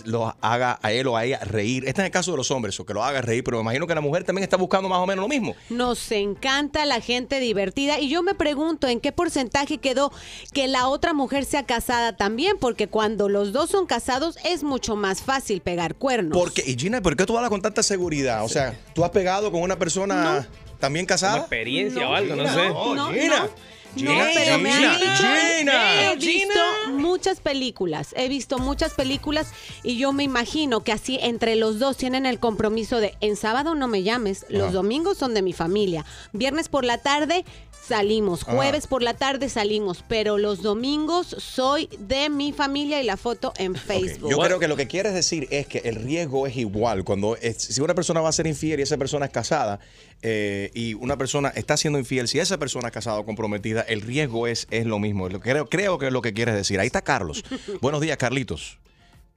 [0.05, 1.85] lo haga a él o a ella reír.
[1.87, 3.87] Este es el caso de los hombres, o que lo haga reír, pero me imagino
[3.87, 5.55] que la mujer también está buscando más o menos lo mismo.
[5.71, 10.13] Nos encanta la gente divertida y yo me pregunto en qué porcentaje quedó
[10.53, 14.97] que la otra mujer sea casada también, porque cuando los dos son casados es mucho
[14.97, 16.39] más fácil pegar cuernos.
[16.39, 18.45] Porque, y Gina, ¿por qué tú hablas con tanta seguridad?
[18.45, 20.49] O sea, ¿tú has pegado con una persona
[20.83, 21.33] también casada?
[21.33, 22.69] Como experiencia o algo, no Gina, sé.
[22.69, 23.39] No, No, Gina.
[23.39, 23.73] no.
[23.95, 26.13] Gina, No, pero me han Gina, dicho- Gina.
[26.13, 26.61] he visto
[26.93, 29.49] muchas películas, he visto muchas películas
[29.83, 33.75] y yo me imagino que así entre los dos tienen el compromiso de en sábado
[33.75, 37.45] no me llames, los domingos son de mi familia, viernes por la tarde
[37.87, 43.19] salimos, jueves por la tarde salimos, pero los domingos soy de mi familia y la
[43.19, 44.31] foto en Facebook.
[44.31, 47.05] Yo creo que lo que quieres decir es que el riesgo es igual.
[47.05, 49.81] Cuando es- si una persona va a ser infiel y esa persona es casada
[50.23, 54.01] eh, y una persona está siendo infiel, si esa persona es casada o comprometida, el
[54.01, 55.29] riesgo es, es lo mismo.
[55.29, 56.79] Creo, creo que es lo que quieres decir.
[56.81, 57.45] Ahí está Carlos.
[57.81, 58.79] Buenos días, Carlitos.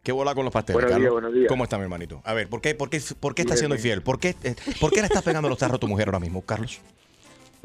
[0.03, 1.47] ¿Qué bola con los pasteles, Buenos días, buenos días.
[1.47, 2.21] ¿Cómo está, mi hermanito?
[2.25, 4.03] A ver, ¿por qué, por qué, por qué estás siendo infiel?
[4.03, 6.43] ¿Por qué, eh, ¿Por qué le estás pegando los tarros a tu mujer ahora mismo,
[6.43, 6.79] Carlos?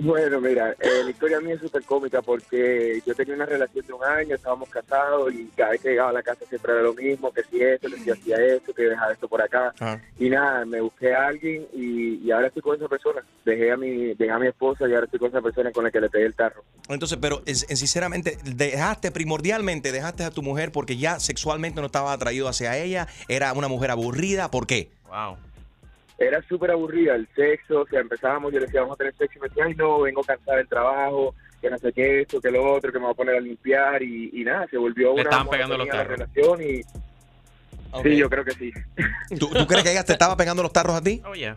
[0.03, 3.93] Bueno, mira, eh, la historia mía es súper cómica porque yo tenía una relación de
[3.93, 6.95] un año, estábamos casados y cada vez que llegaba a la casa siempre era lo
[6.95, 9.75] mismo, que si esto, que si hacía esto, que dejaba esto por acá.
[10.19, 13.23] Y nada, me busqué a alguien y, y ahora estoy con esa persona.
[13.45, 15.91] Dejé a mi dejé a mi esposa y ahora estoy con esa persona con la
[15.91, 16.65] que le pegué el tarro.
[16.89, 22.15] Entonces, pero es sinceramente, dejaste primordialmente, dejaste a tu mujer porque ya sexualmente no estaba
[22.15, 24.91] atraído hacia ella, era una mujer aburrida, ¿por qué?
[25.11, 25.37] Wow.
[26.21, 29.39] Era súper aburrida el sexo, o sea, empezábamos, yo le decía, vamos a tener sexo
[29.39, 32.51] y me decía, ay no, vengo cansada del trabajo, que no sé qué, esto, que
[32.51, 35.23] lo otro, que me voy a poner a limpiar y, y nada, se volvió una
[35.23, 36.19] estaban pegando los tarros.
[36.19, 36.83] relación y...
[38.03, 38.73] Sí, yo creo que sí.
[39.39, 41.21] ¿Tú, tú crees que ella te estaba pegando los tarros a ti?
[41.27, 41.57] Oh, yeah.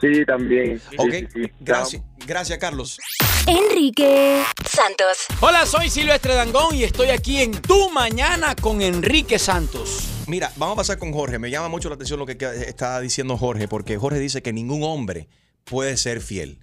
[0.00, 0.80] Sí, también.
[0.96, 1.14] Ok,
[1.60, 2.98] gracias, gracias Carlos.
[3.46, 5.26] Enrique Santos.
[5.40, 10.08] Hola, soy Silvestre Dangón y estoy aquí en Tu Mañana con Enrique Santos.
[10.26, 11.38] Mira, vamos a pasar con Jorge.
[11.38, 12.36] Me llama mucho la atención lo que
[12.66, 15.28] está diciendo Jorge, porque Jorge dice que ningún hombre
[15.64, 16.58] puede ser fiel.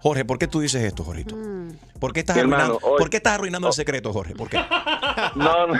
[0.00, 1.36] Jorge, ¿por qué tú dices esto, Jorgito?
[2.00, 4.34] ¿Por qué estás, Mi arruinando, hermano, hoy- ¿por qué estás arruinando el secreto, Jorge?
[4.34, 4.56] ¿Por qué?
[5.34, 5.74] No, no,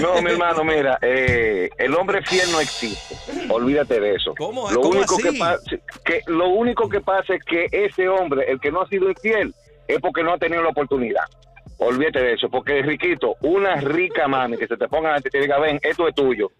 [0.00, 3.14] no, mi hermano, mira, eh, el hombre fiel no existe.
[3.50, 4.34] Olvídate de eso.
[4.36, 4.70] ¿Cómo?
[4.70, 5.22] Lo ¿Cómo único así?
[5.24, 5.58] que, pa-
[6.04, 9.54] que lo único que pasa es que ese hombre, el que no ha sido infiel,
[9.86, 11.24] es porque no ha tenido la oportunidad.
[11.78, 15.40] Olvídate de eso, porque riquito, una rica mami que se te ponga ante y te
[15.40, 16.50] diga, ven, esto es tuyo.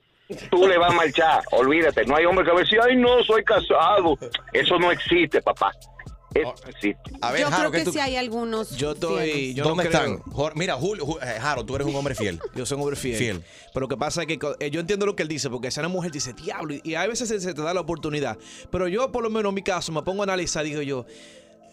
[0.50, 2.04] Tú le vas a marchar, olvídate.
[2.04, 4.16] No hay hombre que va a decir, ay, no, soy casado.
[4.52, 5.72] Eso no existe, papá.
[6.34, 7.10] Eso no existe.
[7.22, 8.70] A ver, Yo Jaro, creo ¿qué que tú- sí hay algunos.
[8.76, 9.54] Yo estoy.
[9.54, 10.22] Yo ¿Dónde no están?
[10.54, 12.38] Mira, Julio, Ju- eh, Jaro, tú eres un hombre fiel.
[12.54, 13.16] Yo soy un hombre fiel.
[13.16, 13.44] Fiel.
[13.72, 15.80] Pero lo que pasa es que eh, yo entiendo lo que él dice, porque si
[15.80, 18.36] una mujer dice, diablo, y, y a veces se, se te da la oportunidad.
[18.70, 21.06] Pero yo, por lo menos en mi caso, me pongo a analizar, digo yo,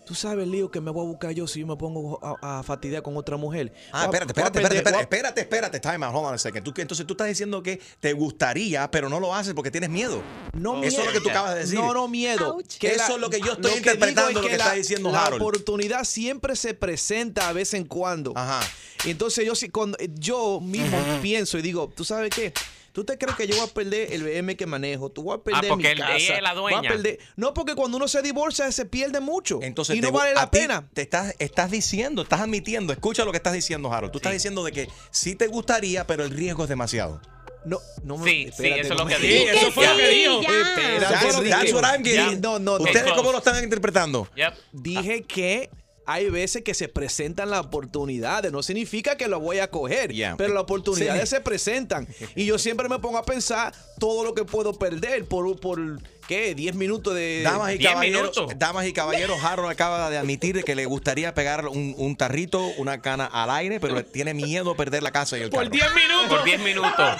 [0.05, 2.59] tú sabes el lío que me voy a buscar yo si yo me pongo a,
[2.59, 3.73] a fastidiar con otra mujer.
[3.91, 6.63] Ah, a- espérate, espérate, espérate, perder- espérate, espérate, espérate, time out, hold on a second.
[6.63, 9.89] Tú, que- entonces tú estás diciendo que te gustaría, pero no lo haces porque tienes
[9.89, 10.21] miedo.
[10.53, 11.79] No Eso es lo que tú acabas de decir.
[11.79, 12.57] No, no miedo.
[12.81, 15.41] Eso es lo que yo estoy interpretando es lo que la- está diciendo La Harold.
[15.41, 18.33] oportunidad siempre se presenta a vez en cuando.
[18.35, 18.59] Ajá.
[19.05, 22.53] Y entonces yo sí, cuando yo mismo pienso y digo, ¿tú sabes qué?
[22.95, 25.11] ¿Tú te crees que yo voy a perder el BM que manejo?
[25.11, 26.15] ¿Tú vas a perder Ah, porque mi casa?
[26.15, 26.89] ella es la Voy a dueña.
[26.95, 29.59] perder- No, porque cuando uno se divorcia se pierde mucho.
[29.61, 30.87] Entonces, y no te- vale la pena.
[30.93, 34.13] Te estás, estás diciendo, estás admitiendo, escucha lo que estás diciendo, Harold.
[34.13, 37.19] Tú estás diciendo de que sí te gustaría, pero el riesgo es demasiado.
[37.65, 39.51] No, no Sí, sí, espérate, eso es lo que me- dijo.
[39.51, 40.41] Eso fue lo que dijo.
[40.99, 42.39] That's, that's what I'm getting.
[42.39, 42.83] No, no, no.
[42.85, 44.29] ¿Ustedes cómo lo están interpretando?
[44.71, 45.69] Dije que
[46.05, 48.51] hay veces que se presentan las oportunidades.
[48.51, 51.35] No significa que lo voy a coger, pero las oportunidades Sí.
[51.35, 52.07] se presentan.
[52.35, 55.79] Y yo siempre me pongo a pensar todo lo que puedo perder por, por
[56.27, 56.53] ¿qué?
[56.55, 57.41] 10 minutos de...
[57.43, 61.67] Damas y 10 caballeros, damas y caballeros, Harold acaba de admitir que le gustaría pegar
[61.67, 65.41] un, un tarrito, una cana al aire, pero tiene miedo a perder la casa y
[65.41, 65.69] el carro.
[65.69, 66.27] minutos.
[66.29, 67.15] Por 10 minutos.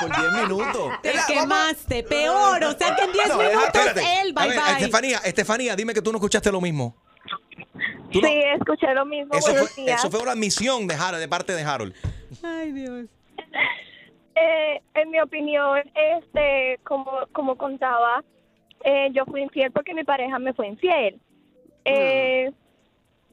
[0.00, 0.92] Por 10 minutos.
[1.02, 2.62] Te quemaste, peor.
[2.64, 4.20] O sea que en 10 No, deja- minutos espérate.
[4.22, 4.72] él, A bye ver, bye.
[4.74, 6.96] Estefanía, Estefanía, dime que tú no escuchaste lo mismo.
[8.14, 9.34] Tú no- Sí, escuché lo mismo.
[9.34, 10.00] Eso Buenos fue, días.
[10.00, 11.94] eso fue una admisión de Harold, de parte de Harold.
[12.42, 13.06] Ay, Dios.
[14.36, 18.24] Eh, en mi opinión, este, como, como contaba,
[18.84, 21.20] eh, yo fui infiel porque mi pareja me fue infiel.
[21.84, 22.50] Eh,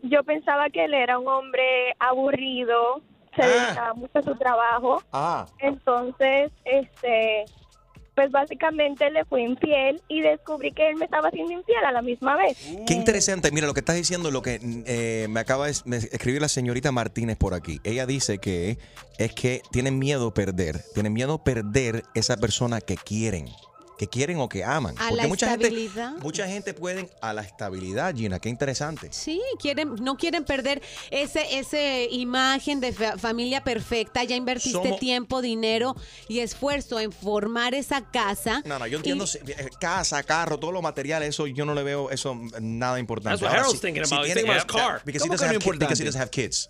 [0.04, 3.02] Yo pensaba que él era un hombre aburrido,
[3.36, 5.02] se dedicaba mucho a su trabajo.
[5.12, 5.48] Ah.
[5.60, 7.46] Entonces, este,
[8.16, 12.02] pues básicamente le fui infiel y descubrí que él me estaba haciendo infiel a la
[12.02, 12.58] misma vez.
[12.86, 15.72] Qué interesante, mira lo que estás diciendo, lo que eh, me acaba de
[16.12, 17.80] escribir la señorita Martínez por aquí.
[17.84, 18.78] Ella dice que
[19.18, 23.48] es que tienen miedo perder, tienen miedo perder esa persona que quieren,
[24.02, 24.96] que quieren o que aman.
[24.98, 26.14] A Porque la mucha gente, estabilidad.
[26.24, 29.10] mucha gente pueden a la estabilidad, Gina, qué interesante.
[29.12, 30.82] Sí, quieren, no quieren perder
[31.12, 34.24] ese, ese imagen de fa- familia perfecta.
[34.24, 35.96] Ya invertiste Somos- tiempo, dinero
[36.28, 38.64] y esfuerzo en formar esa casa.
[38.66, 41.76] No, no, yo entiendo Y- si- eh, casa, carro, todos los materiales, eso yo no
[41.76, 43.38] le veo eso mm, nada importante.
[43.38, 44.26] That's what Harold's si- thinking si about.
[44.26, 45.02] Tiene- thinking about his car.
[45.06, 46.06] Because he ¿Cómo doesn't have ki- because he importante?
[46.06, 46.70] doesn't have kids.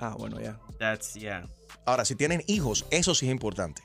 [0.00, 0.58] Ah, bueno, ya.
[0.80, 1.46] That's, yeah.
[1.86, 3.80] Ahora, si tienen hijos, eso sí es importante.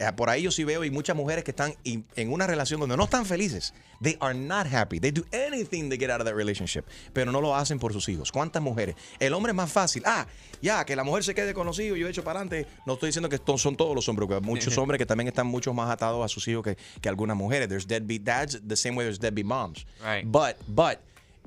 [0.00, 2.78] Eh, Por ahí yo sí veo y muchas mujeres que están in- en una relación
[2.80, 3.74] donde no están felices.
[4.00, 5.00] They are not happy.
[5.00, 6.84] They do anything to get out of that relationship.
[7.12, 8.30] Pero no lo hacen por sus hijos.
[8.30, 8.94] ¿Cuántas mujeres?
[9.18, 10.02] El hombre es más fácil.
[10.06, 10.26] Ah,
[10.62, 12.68] ya, que la mujer se quede con los hijos, yo he hecho para adelante.
[12.86, 15.46] No estoy diciendo que son todos los hombres, porque hay muchos hombres que también están
[15.48, 17.68] mucho más atados a sus hijos que, que algunas mujeres.
[17.68, 19.84] There's deadbeat dads, the same way there's deadbeat moms.
[20.00, 20.24] Right.
[20.24, 20.98] But, but,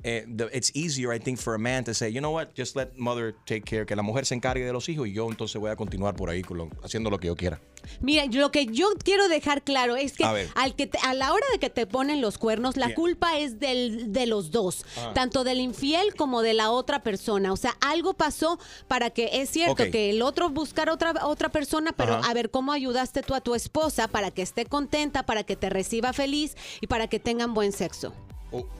[0.02, 2.88] the- it's easier, I think, for a man to say, you know what, just let
[2.96, 5.70] mother take care, que la mujer se encargue de los hijos y yo entonces voy
[5.70, 7.60] a continuar por ahí lo- haciendo lo que yo quiera.
[8.00, 11.32] Mira, lo que yo quiero dejar claro es que, A al que te- a la
[11.32, 12.96] hora de que te ponen los cuernos, la Bien.
[12.96, 15.12] culpa es del, de los dos, Ah.
[15.14, 17.52] tanto del infiel como de la otra persona.
[17.52, 19.90] O sea, algo pasó para que es cierto Ok.
[19.90, 22.30] que el otro buscara otra, otra persona, pero Ajá.
[22.30, 25.68] a ver cómo ayudaste tú a tu esposa para que esté contenta, para que te
[25.70, 28.12] reciba feliz y para que tengan buen sexo.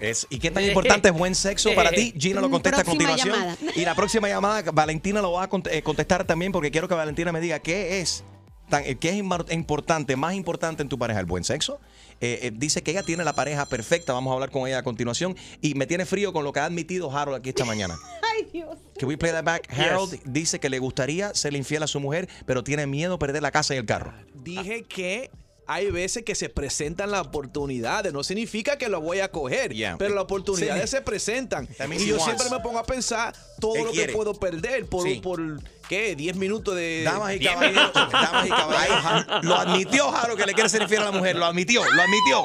[0.00, 2.14] Es, ¿Y qué tan importante es buen sexo para ti?
[2.16, 3.34] Gina lo contesta a continuación.
[3.34, 3.56] llamada.
[3.74, 7.32] Y la próxima llamada, Valentina lo va a eh, contestar también porque quiero que Valentina
[7.32, 8.24] me diga qué es,
[8.68, 11.80] tan, eh, qué es importante, más importante en tu pareja, el buen sexo.
[12.20, 14.82] Eh, eh, dice que ella tiene la pareja perfecta, vamos a hablar con ella a
[14.82, 15.36] continuación.
[15.60, 17.98] Y me tiene frío con lo que ha admitido Harold aquí esta mañana.
[18.32, 18.78] Ay, Dios.
[18.98, 19.68] Can we play that back?
[19.76, 23.50] Harold dice que le gustaría ser infiel a su mujer, pero tiene miedo perder la
[23.50, 24.14] casa y el carro.
[24.34, 25.30] Dije que
[25.72, 28.12] hay veces que se presentan las oportunidades.
[28.12, 30.96] No significa que lo voy a coger, pero las oportunidades Sí.
[30.96, 31.68] se presentan.
[31.98, 32.24] Y yo wants.
[32.24, 34.08] siempre me pongo a pensar todo Él lo quiere.
[34.08, 35.20] que puedo perder por, Sí.
[35.22, 35.40] por
[35.88, 36.14] ¿qué?
[36.16, 37.02] 10 minutos de.
[37.04, 41.02] Damas y 10 caballeros, damas y caballeros, lo admitió Harold que le quiere ser infiel
[41.02, 42.42] a la mujer, lo admitió, lo admitió.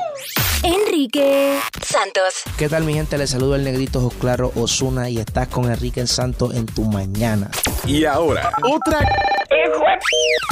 [0.64, 2.42] Enrique Santos.
[2.58, 3.18] ¿Qué tal mi gente?
[3.18, 6.84] Les saludo el negrito Ojo Claro Osuna y estás con Enrique el Santo en tu
[6.84, 7.52] mañana.
[7.86, 9.00] Y ahora, otra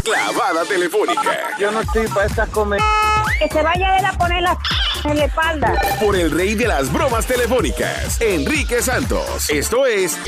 [0.03, 1.57] clavada telefónica.
[1.59, 2.79] Yo no estoy para estas comer.
[3.39, 4.57] Que se vaya él a poner la
[5.03, 5.73] en la espalda.
[5.99, 9.49] Por el rey de las bromas telefónicas, Enrique Santos.
[9.49, 10.19] Esto es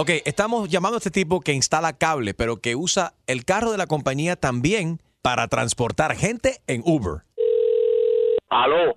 [0.00, 3.78] Ok, estamos llamando a este tipo que instala cable, pero que usa el carro de
[3.78, 7.24] la compañía también para transportar gente en Uber.
[8.48, 8.90] Aló.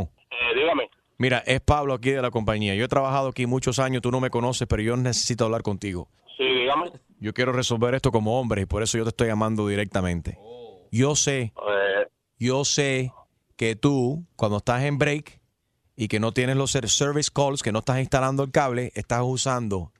[0.00, 0.90] Eh, dígame.
[1.18, 2.74] Mira, es Pablo aquí de la compañía.
[2.74, 6.08] Yo he trabajado aquí muchos años, tú no me conoces, pero yo necesito hablar contigo.
[6.36, 6.92] Sí, dígame.
[7.20, 10.38] Yo quiero resolver esto como hombre y por eso yo te estoy llamando directamente.
[10.92, 12.06] Yo sé, Eh,
[12.38, 13.12] yo sé
[13.56, 15.40] que tú, cuando estás en break
[15.96, 19.22] y que no tienes los ser- service calls, que no estás instalando el cable, estás
[19.24, 19.92] usando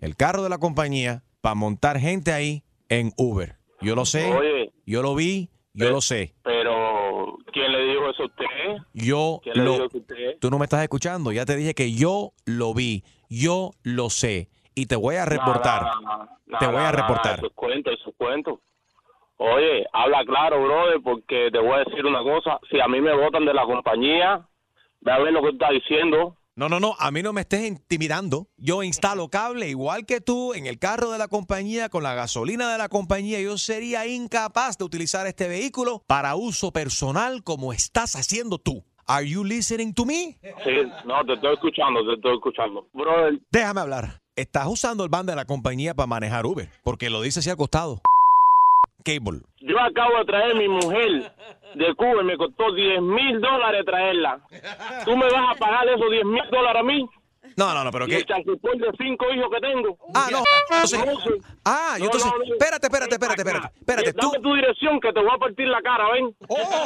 [0.00, 3.56] el carro de la compañía para montar gente ahí en Uber.
[3.80, 4.72] Yo lo sé, Oye.
[4.86, 6.34] yo lo vi, yo lo sé.
[6.44, 6.55] pero, ¿quién le
[8.08, 8.82] dijo eso usted?
[8.94, 9.98] Yo ¿Quién le dijo lo...
[9.98, 10.38] usted?
[10.40, 11.32] Tú no me estás escuchando.
[11.32, 15.82] Ya te dije que yo lo vi, yo lo sé y te voy a reportar.
[16.60, 17.38] Te voy a reportar.
[17.38, 18.60] Eso es cuento, eso es cuento.
[19.38, 22.58] Oye, habla claro, brother, porque te voy a decir una cosa.
[22.70, 24.46] Si a mí me votan de la compañía,
[25.00, 26.36] ve a ver lo que tú estás diciendo.
[26.58, 28.46] No, no, no, a mí no me estés intimidando.
[28.56, 32.72] Yo instalo cable igual que tú en el carro de la compañía, con la gasolina
[32.72, 33.38] de la compañía.
[33.42, 38.82] Yo sería incapaz de utilizar este vehículo para uso personal como estás haciendo tú.
[39.06, 40.38] Are you listening to me?
[40.64, 40.70] Sí,
[41.04, 42.88] no, te estoy escuchando, te estoy escuchando.
[42.94, 44.22] Brother, Déjame hablar.
[44.34, 47.58] Estás usando el van de la compañía para manejar Uber, porque lo dice así al
[47.58, 48.00] costado.
[49.04, 49.42] Cable.
[49.60, 51.32] yo acabo de traer a mi mujer
[51.76, 54.40] de Cuba y me costó 10 mil dólares traerla.
[55.04, 57.08] ¿Tú me vas a pagar esos 10 mil dólares a mí?
[57.56, 58.16] No, no, no, pero ¿Y qué.
[58.16, 59.96] el transporte de cinco hijos que tengo?
[60.14, 60.42] Ah, no.
[60.74, 61.00] entonces-
[61.64, 62.30] ah, yo No, entonces.
[62.32, 62.44] no, no.
[62.44, 63.66] Espérate, espérate, espérate, espérate.
[63.78, 64.26] Espérate, tú.
[64.32, 66.36] Dame tu dirección que te voy a partir la cara, ven.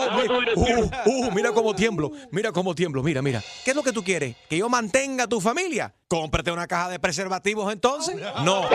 [0.07, 0.91] Dame tu dirección.
[1.07, 3.41] Uh, uh, mira cómo tiemblo, mira cómo tiemblo, mira, mira.
[3.65, 4.37] ¿Qué es lo que tú quieres?
[4.49, 5.93] ¿Que yo mantenga a tu familia?
[6.09, 8.17] Cómprate una caja de preservativos entonces.
[8.45, 8.63] No.
[8.63, 8.69] No,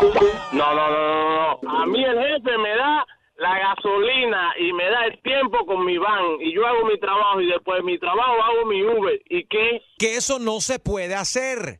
[0.51, 1.80] no, no, no, no.
[1.82, 3.05] A mí el jefe me da
[3.38, 7.41] la gasolina y me da el tiempo con mi van y yo hago mi trabajo
[7.41, 9.21] y después de mi trabajo hago mi Uber.
[9.29, 9.81] ¿Y qué?
[9.97, 11.79] Que eso no se puede hacer.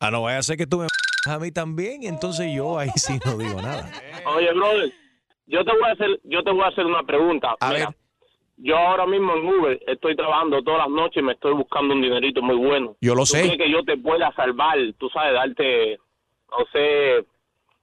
[0.00, 0.86] Ah, no vaya a ser que tú me
[1.30, 3.88] a mí también, entonces yo ahí sí no digo nada.
[4.26, 4.92] Oye, brother,
[5.46, 7.54] yo te voy a hacer, yo te voy a hacer una pregunta.
[7.68, 7.94] Mira,
[8.56, 12.02] Yo ahora mismo en Uber estoy trabajando todas las noches y me estoy buscando un
[12.02, 12.96] dinerito muy bueno.
[13.00, 13.42] Yo lo ¿Tú sé.
[13.42, 14.76] crees que yo te pueda salvar?
[14.98, 15.98] Tú sabes, darte,
[16.50, 17.24] no sé,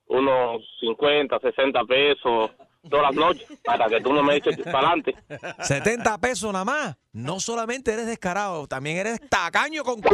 [0.07, 2.51] unos 50, 60 pesos
[2.89, 5.15] todas las noches para que tú no me eches para adelante.
[5.61, 6.97] 70 pesos nada más.
[7.13, 10.01] No solamente eres descarado, también eres tacaño con...
[10.01, 10.09] ¿Qué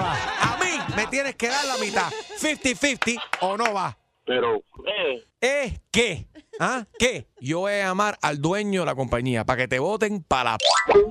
[0.00, 0.12] va?
[0.40, 2.10] A mí me tienes que dar la mitad.
[2.40, 3.96] 50-50 o no va.
[4.24, 5.24] Pero, eh.
[5.40, 6.26] ¿Es qué?
[6.58, 6.84] ¿Ah?
[6.98, 7.26] ¿Qué?
[7.40, 10.56] Yo voy a llamar al dueño de la compañía para que te voten para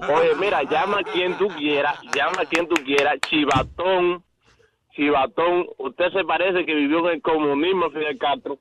[0.09, 4.23] Oye, mira, llama a quien tú quieras, llama a quien tú quieras, chivatón,
[4.95, 8.59] chivatón, usted se parece que vivió en el comunismo, Fidel Castro.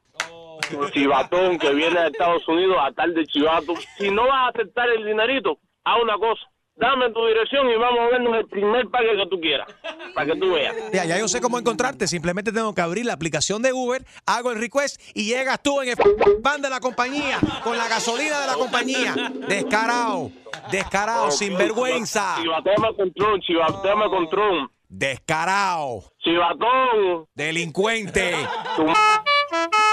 [0.93, 3.75] Chivatón que viene de Estados Unidos a tal de chivato.
[3.99, 6.43] Si no vas a aceptar el dinerito, haz una cosa.
[6.75, 9.69] Dame tu dirección y vamos a vernos el primer pague que tú quieras,
[10.15, 10.75] para que tú veas.
[10.93, 12.07] Ya, ya yo sé cómo encontrarte.
[12.07, 15.91] Simplemente tengo que abrir la aplicación de Uber, hago el request y llegas tú en
[15.91, 15.97] el
[16.41, 19.15] van de la compañía, con la gasolina de la compañía.
[19.47, 20.31] Descarado,
[20.71, 22.37] descarado, sinvergüenza.
[22.41, 24.71] Chivatón control, chivatón control.
[24.89, 26.05] Descarado.
[26.19, 27.27] Chivatón.
[27.35, 28.35] Delincuente.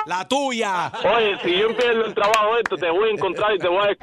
[0.10, 0.92] La tuya.
[1.04, 3.96] Oye, si yo empiezo el trabajo esto, te voy a encontrar y te voy a...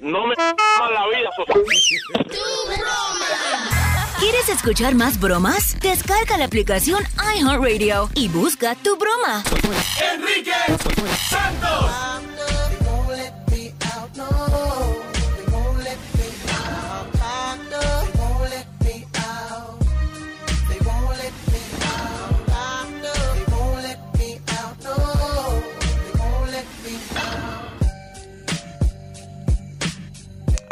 [0.00, 1.28] No me más la vida.
[4.20, 5.76] ¿Quieres escuchar más bromas?
[5.80, 7.02] Descarga la aplicación
[7.36, 9.42] iHeartRadio y busca tu broma.
[10.14, 10.52] Enrique
[11.28, 11.90] Santos.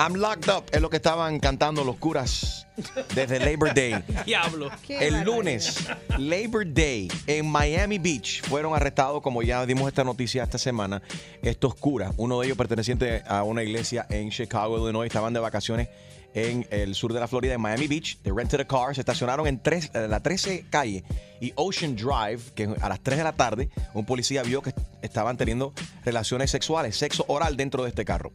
[0.05, 2.67] I'm locked up es lo que estaban cantando los curas
[3.15, 4.03] desde Labor Day.
[4.27, 4.69] Diablo.
[4.89, 5.87] El lunes,
[6.19, 11.01] Labor Day, en Miami Beach, fueron arrestados, como ya dimos esta noticia esta semana,
[11.43, 12.13] estos curas.
[12.17, 15.89] Uno de ellos perteneciente a una iglesia en Chicago, Illinois, estaban de vacaciones
[16.35, 18.19] en el sur de la Florida, en Miami Beach.
[18.23, 21.05] They rented a car, se estacionaron en tres- la 13 calle
[21.41, 25.37] y Ocean Drive, que a las 3 de la tarde, un policía vio que estaban
[25.37, 25.73] teniendo
[26.05, 28.33] relaciones sexuales, sexo oral dentro de este carro.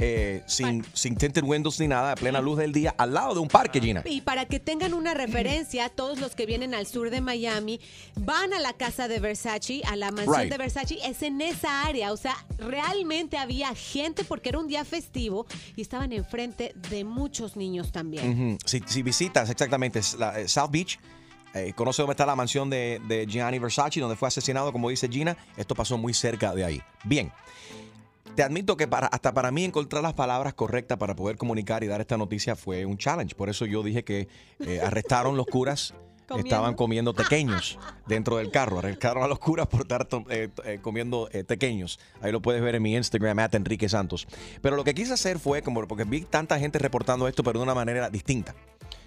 [0.00, 3.40] Eh, sin, sin tinted windows ni nada, a plena luz del día, al lado de
[3.40, 4.02] un parque, Gina.
[4.04, 7.80] Y para que tengan una referencia, todos los que vienen al sur de Miami
[8.16, 10.52] van a la casa de Versace, a la mansión Right.
[10.52, 12.12] de Versace, es en esa área.
[12.12, 17.56] O sea, realmente había gente porque era un día festivo y estaban enfrente de muchos
[17.56, 18.56] niños también.
[18.64, 20.98] Si, si visitas exactamente la- eh, South Beach,
[21.54, 25.08] eh, conoce dónde está la mansión de, de Gianni Versace, donde fue asesinado, como dice
[25.08, 26.82] Gina, esto pasó muy cerca de ahí.
[27.04, 27.32] Bien.
[28.38, 31.88] Te admito que para, hasta para mí encontrar las palabras correctas para poder comunicar y
[31.88, 33.34] dar esta noticia fue un challenge.
[33.34, 34.28] Por eso yo dije que
[34.60, 35.92] eh, arrestaron los curas.
[36.28, 36.48] Comiendo.
[36.48, 38.78] Estaban comiendo pequeños dentro del carro.
[38.78, 41.98] Arrestaron a los curas por estar eh, eh, comiendo pequeños.
[42.20, 44.28] Ahí lo puedes ver en mi Instagram, at Enrique Santos.
[44.60, 47.62] Pero lo que quise hacer fue, como porque vi tanta gente reportando esto, pero de
[47.64, 48.54] una manera distinta.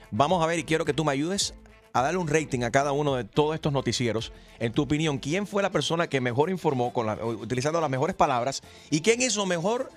[0.10, 1.54] Vamos a ver y quiero que tú me ayudes
[1.94, 4.32] a darle un rating a cada uno de todos estos noticieros.
[4.60, 8.16] En tu opinión, ¿quién fue la persona que mejor informó con la- utilizando las mejores
[8.16, 9.90] palabras y quién hizo mejor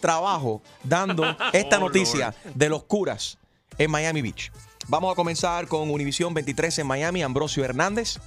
[0.00, 3.38] trabajo dando esta Oh, noticia de los curas
[3.78, 4.50] en Miami Beach?
[4.88, 8.18] Vamos a comenzar con Univisión 23 en Miami, Ambrosio Hernández.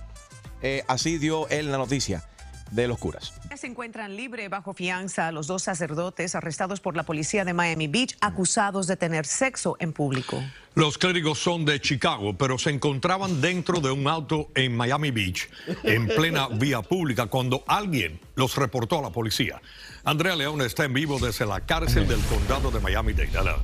[0.61, 2.27] Eh, así dio él la noticia
[2.71, 3.33] de los curas.
[3.55, 8.15] Se encuentran libre bajo fianza los dos sacerdotes arrestados por la policía de Miami Beach
[8.21, 10.41] acusados de tener sexo en público.
[10.75, 15.49] Los clérigos son de Chicago, pero se encontraban dentro de un auto en Miami Beach,
[15.83, 19.59] en plena vía pública, cuando alguien los reportó a la policía.
[20.03, 23.55] Andrea León está en vivo desde la cárcel del condado de Miami-Dade.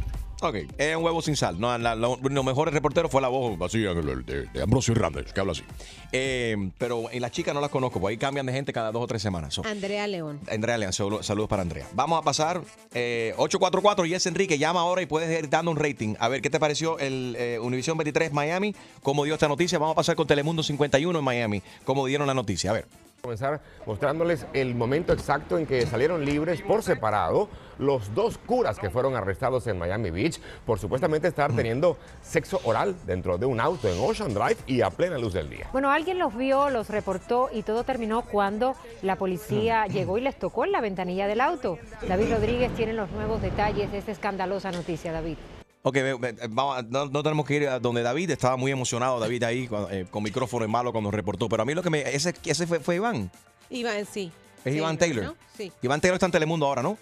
[0.44, 1.58] Ok, es un huevo sin sal.
[1.60, 5.40] No, la- la- lo mejor reportero fue la voz así, de, de Ambrosio Hernández, que
[5.40, 5.64] habla así.
[6.12, 9.04] Eh, pero en las chicas no las conozco, porque ahí cambian de gente cada dos
[9.04, 9.54] o tres semanas.
[9.54, 10.42] So, Andrea León.
[10.52, 11.88] Andrea León, saludos para Andrea.
[11.94, 12.62] Vamos a pasar
[12.94, 16.16] eh, 844 Yes Enrique, llama ahora y puedes ir dando un rating.
[16.20, 19.80] A ver qué te pareció el eh, Univision 23 Miami, cómo dio esta noticia.
[19.80, 22.72] Vamos a pasar con Telemundo 51 en Miami, cómo dieron la noticia.
[22.72, 23.03] A ver.
[23.24, 27.48] Comenzar mostrándoles el momento exacto en que salieron libres por separado
[27.80, 32.94] los dos curas que fueron arrestados en Miami Beach por supuestamente estar teniendo sexo oral
[33.06, 35.70] dentro de un auto en Ocean Drive y a plena luz del día.
[35.72, 39.20] Bueno, alguien los vio, los reportó y todo terminó cuando la Mm.
[39.20, 41.78] policía llegó y les tocó en la ventanilla del auto.
[42.06, 45.38] David Rodríguez tiene los nuevos detalles de esta escandalosa noticia, David.
[45.86, 49.44] Ok, ve- vamos, no, no tenemos que ir a donde David, estaba muy emocionado David
[49.44, 52.00] ahí eh, con micrófono en malo cuando reportó, pero a mí lo que me...
[52.02, 53.30] Ese, ese fue, fue Iván,
[53.70, 54.32] Iván, sí.
[54.64, 55.26] es Iván Taylor.
[55.26, 55.36] ¿no?
[55.58, 55.74] Sí.
[55.82, 56.98] Iván Taylor está en Telemundo ahora, ¿no?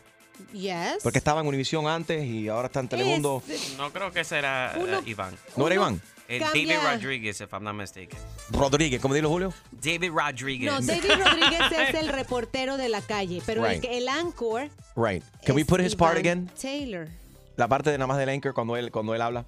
[0.52, 0.98] Yes.
[1.04, 3.44] Porque estaba en Univisión antes y ahora está en Telemundo.
[3.78, 5.36] No creo que será eh, Uno- Iván.
[5.56, 6.02] ¿No era Iván?
[6.28, 8.18] Eh, cambia- David Rodriguez, if I'm not mistaken.
[8.50, 9.54] Rodríguez, ¿cómo dilo Julio?
[9.72, 10.72] David Rodriguez.
[10.72, 13.82] No, David Rodríguez es el reportero de la calle, pero el, Right.
[13.84, 15.24] que- el anchor Right.
[15.46, 16.52] Can we put his part Iván again?
[16.60, 17.08] Taylor.
[17.56, 19.46] La parte de nada más del anchor cuando él, cuando él habla.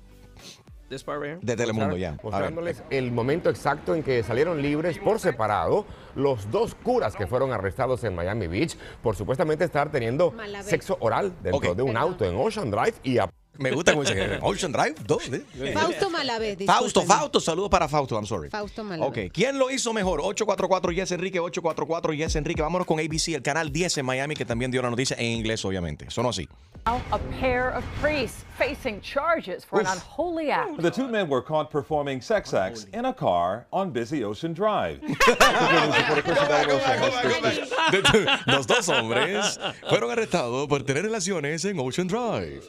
[0.90, 1.40] This part right here?
[1.42, 2.18] De Telemundo, ya.
[2.22, 7.52] Mostrándoles el momento exacto en que salieron libres por separado los dos curas que fueron
[7.52, 12.36] arrestados en Miami Beach por supuestamente estar teniendo sexo oral dentro de un auto en
[12.36, 14.96] Ocean Drive y a Me gusta cómo dice Ocean Drive.
[15.06, 15.42] ¿Dónde?
[15.74, 16.58] Fausto Malavé.
[16.66, 17.04] Fausto.
[17.04, 18.50] Fausto, saludos para Fausto, I'm sorry.
[18.50, 19.28] Fausto Malavé.
[19.28, 20.20] Ok, ¿quién lo hizo mejor?
[20.22, 22.62] 844 Yes Enrique, 844 Yes Enrique.
[22.62, 25.64] Vámonos con ABC, el canal 10 en Miami, que también dio la noticia en inglés,
[25.66, 26.10] obviamente.
[26.10, 26.48] Sonó así.
[26.86, 27.00] A
[27.40, 30.82] pair of priests facing charges for an unholy act.
[30.82, 35.00] The two men were caught performing sex acts in a car on busy Ocean Drive.
[38.48, 42.64] Los dos hombres fueron arrestados por tener relaciones en Ocean Drive.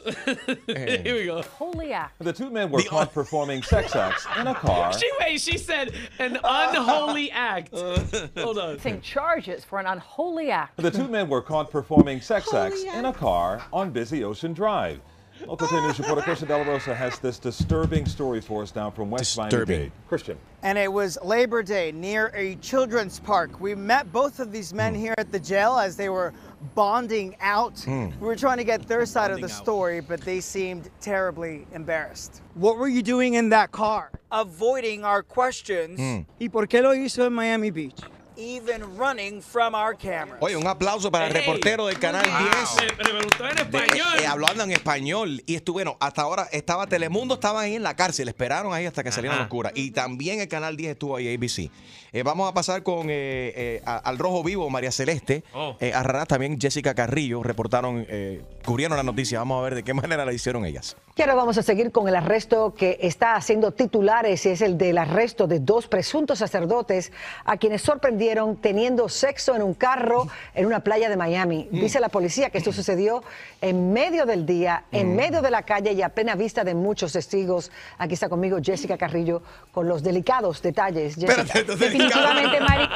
[0.75, 1.41] Here we go.
[1.41, 2.19] Holy act.
[2.19, 4.91] The two men were caught performing sex acts in a car.
[4.93, 7.73] She wait, she said an unholy act.
[7.73, 7.99] Uh,
[8.37, 8.77] Hold on.
[8.77, 10.77] Facing charges for an unholy act.
[10.77, 14.99] The two men were caught performing sex acts in a car on busy Ocean Drive.
[15.41, 18.89] Local 10 News reporter Christian De La Rosa has this disturbing story for us now
[18.89, 19.75] from West Disturbing.
[19.75, 19.91] Miami-Dade.
[20.07, 20.37] Christian.
[20.63, 23.59] And it was Labor Day near a children's park.
[23.59, 26.33] We met both of these men here at the jail as they were
[26.73, 27.79] bonding out.
[27.81, 28.07] Hmm.
[28.19, 32.41] We were trying to get their side of the story, but they seemed terribly embarrassed.
[32.53, 34.11] What were you doing in that car?
[34.31, 35.99] Avoiding our questions.
[35.99, 36.21] Hmm.
[36.39, 37.99] ¿Y por qué lo hizo en Miami Beach?
[38.37, 40.37] Even running from our cameras.
[40.41, 42.35] Oye, un aplauso para el reportero del Canal 10.
[42.79, 44.19] Me, me preguntó en De- español.
[44.19, 45.43] eh, hablando en español.
[45.45, 49.03] Y estuvo, bueno, hasta ahora estaba Telemundo, estaba ahí en la cárcel, esperaron ahí hasta
[49.03, 49.71] que salieran los curas.
[49.75, 51.69] Y también el Canal 10 estuvo ahí, ABC.
[52.15, 55.43] Eh, vamos a pasar con eh, eh, a- al Rojo Vivo, María Celeste.
[55.53, 55.75] Oh.
[55.81, 59.39] Eh, a también Jessica Carrillo reportaron, eh, cubrieron la noticia.
[59.39, 60.95] Vamos a ver de qué manera la hicieron ellas.
[61.17, 64.77] Y ahora vamos a seguir con el arresto que está haciendo titulares y es el
[64.77, 67.11] del arresto de dos presuntos sacerdotes
[67.43, 71.67] a quienes sorprendieron teniendo sexo en un carro en una playa de Miami.
[71.69, 73.23] Dice la policía que esto sucedió
[73.59, 77.11] en medio del día, en medio de la calle y a plena vista de muchos
[77.11, 77.71] testigos.
[77.97, 79.41] Aquí está conmigo Jessica Carrillo
[79.73, 81.15] con los delicados detalles.
[81.15, 82.04] Jessica.
[82.07, 82.89] Definitivamente, Mari.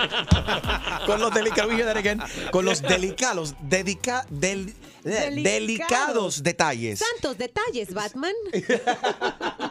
[1.06, 1.72] Con los delicados,
[2.52, 4.74] con los delicados, dedica, del-
[5.06, 7.00] eh, delicados detalles.
[7.00, 8.34] Santos detalles, Batman.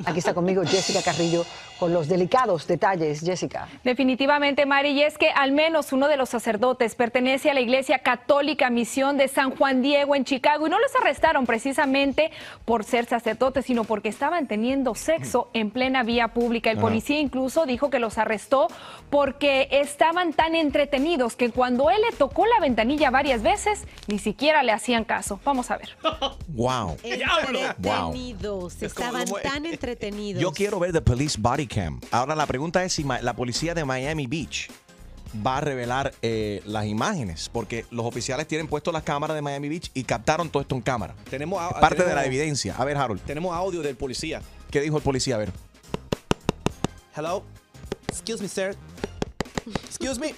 [0.06, 1.44] Aquí está conmigo Jessica Carrillo
[1.78, 3.20] con los delicados detalles.
[3.20, 3.68] Jessica.
[3.84, 8.00] Definitivamente, Mari, y es que al menos uno de los sacerdotes pertenece a la Iglesia
[8.00, 12.30] Católica Misión de San Juan Diego en Chicago y no los arrestaron precisamente
[12.64, 16.70] por ser sacerdotes, sino porque estaban teniendo sexo en plena vía pública.
[16.70, 16.86] El Ajá.
[16.86, 18.68] policía incluso dijo que los arrestó
[19.10, 24.62] porque estaban tan entretenidos que cuando él le tocó la ventanilla varias veces, ni siquiera
[24.62, 25.40] le hacían caso.
[25.44, 25.90] Vamos a ver.
[26.48, 26.96] Wow.
[27.78, 28.08] Wow.
[28.12, 28.82] Entretenidos.
[28.82, 30.42] Estaban tan entretenidos.
[30.42, 32.00] Yo quiero ver The Police Body Cam.
[32.10, 34.68] Ahora la pregunta es si la policía de Miami Beach
[35.46, 39.68] va a revelar eh, las imágenes, porque los oficiales tienen puesto las cámaras de Miami
[39.68, 41.14] Beach y captaron todo esto en cámara.
[41.28, 42.74] Tenemos a- parte de tenemos- la evidencia.
[42.78, 43.20] A ver, Harold.
[43.22, 44.40] Tenemos audio del policía.
[44.70, 45.34] ¿Qué dijo el policía?
[45.34, 45.52] A ver.
[47.14, 47.42] Hello.
[48.08, 48.74] Excuse me, sir.
[49.86, 50.34] Excuse me.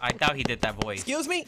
[0.00, 1.02] I thought he did that voice.
[1.02, 1.46] Excuse me.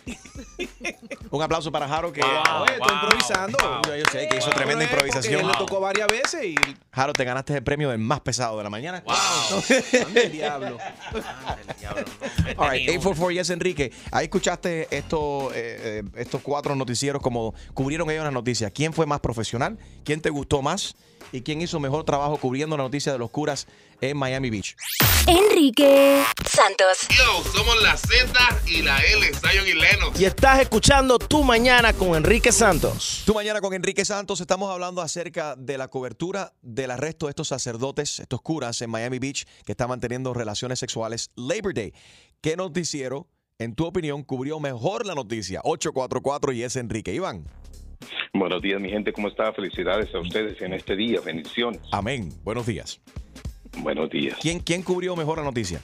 [1.30, 3.58] Un aplauso para Harold que Wow, Oye, estoy improvisando.
[3.86, 4.54] Yo, yo sé que hizo Wow.
[4.56, 5.40] tremenda improvisación.
[5.40, 6.54] él le tocó varias veces y
[6.92, 9.02] Harold, te ganaste el premio del más pesado de la mañana.
[10.14, 10.78] el diablo.
[12.56, 13.92] All right, 844 Yes Enrique.
[14.10, 18.70] Ahí escuchaste estos, eh, eh, estos cuatro noticieros como cubrieron ellos las noticias.
[18.74, 19.78] ¿Quién fue más profesional?
[20.04, 20.94] ¿Quién te gustó más?
[21.32, 23.66] ¿Y quién hizo mejor trabajo cubriendo la noticia de los curas
[24.00, 24.76] en Miami Beach?
[25.26, 27.08] Enrique Santos.
[27.08, 28.32] Yo, somos la Z
[28.66, 30.20] y la L, Zion y Lennox.
[30.20, 33.22] Y estás escuchando Tu Mañana con Enrique Santos.
[33.24, 37.48] Tu mañana con Enrique Santos estamos hablando acerca de la cobertura del arresto de estos
[37.48, 41.94] sacerdotes, estos curas en Miami Beach que estaban teniendo relaciones sexuales Labor Day.
[42.40, 43.26] ¿Qué noticiero,
[43.58, 45.60] en tu opinión, cubrió mejor la noticia?
[45.64, 47.14] 844 y es Enrique.
[47.14, 47.46] Iván.
[48.32, 49.52] Buenos días, mi gente, ¿cómo está?
[49.52, 51.80] Felicidades a ustedes en este día, bendiciones.
[51.92, 52.32] Amén.
[52.42, 53.00] Buenos días.
[53.78, 54.38] Buenos días.
[54.40, 55.80] ¿Quién, quién cubrió mejor la noticia?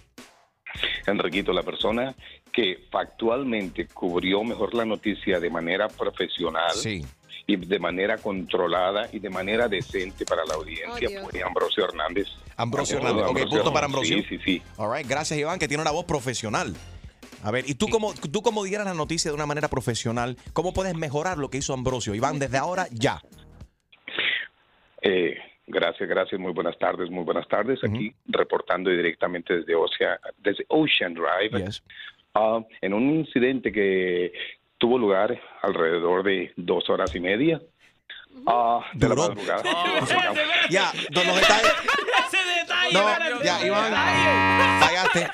[1.07, 2.15] Enriquito, la persona
[2.53, 6.73] que factualmente cubrió mejor la noticia de manera profesional
[7.47, 12.29] y de manera controlada y de manera decente para la audiencia fue Ambrosio Hernández.
[12.57, 13.45] Ambrosio Ambrosio, Hernández.
[13.45, 14.19] Ok, punto para Ambrosio.
[14.19, 14.63] Sí, sí, sí.
[14.77, 16.75] All right, gracias Iván, que tiene una voz profesional.
[17.43, 20.73] A ver, y tú como, tú como dieras la noticia de una manera profesional, ¿cómo
[20.73, 22.15] puedes mejorar lo que hizo Ambrosio?
[22.15, 23.21] Iván, desde ahora ya.
[25.03, 25.37] Eh,
[25.67, 26.41] gracias, gracias.
[26.41, 27.83] Muy buenas tardes, muy buenas tardes.
[27.83, 31.71] Aquí reportando directamente desde, Ocean, desde Ocean Drive.
[32.35, 34.33] Ah, en un incidente que
[34.79, 37.61] tuvo lugar alrededor de dos horas y media.
[38.47, 39.63] Ah, de la madrugada.
[40.71, 41.73] Ya, los detalles.
[42.93, 43.93] No, ya, Iván,
[44.81, 45.29] fallaste.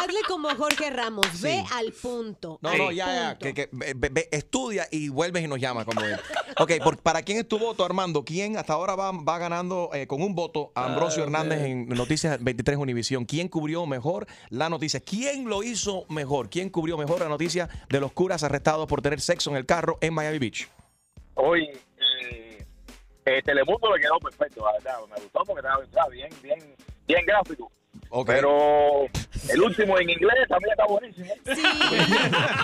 [0.00, 1.26] Hazle, como Jorge Ramos.
[1.40, 2.58] Ve al punto.
[2.62, 3.38] No, no, ya, ya.
[3.38, 5.84] Que, que, ve- ve- estudia y vuelves y nos llama.
[5.84, 6.16] Como él.
[6.58, 8.24] Ok, por- ¿para quién es tu voto, Armando?
[8.24, 12.42] ¿Quién hasta ahora va, va ganando eh, con un voto a Ambrosio Hernández en Noticias
[12.42, 13.24] 23 Univisión?
[13.24, 15.00] ¿Quién cubrió mejor la noticia?
[15.00, 16.48] ¿Quién lo hizo mejor?
[16.50, 19.98] ¿Quién cubrió mejor la noticia de los curas arrestados por tener sexo en el carro
[20.00, 20.68] en Miami Beach?
[21.40, 21.68] Hoy
[22.22, 22.64] eh,
[23.26, 24.98] eh, Telemundo le quedó perfecto, la verdad.
[25.08, 26.58] Me gustó porque estaba, bien, bien,
[27.06, 27.70] bien gráfico.
[28.26, 29.04] Pero
[29.50, 31.32] el último en inglés también está buenísimo.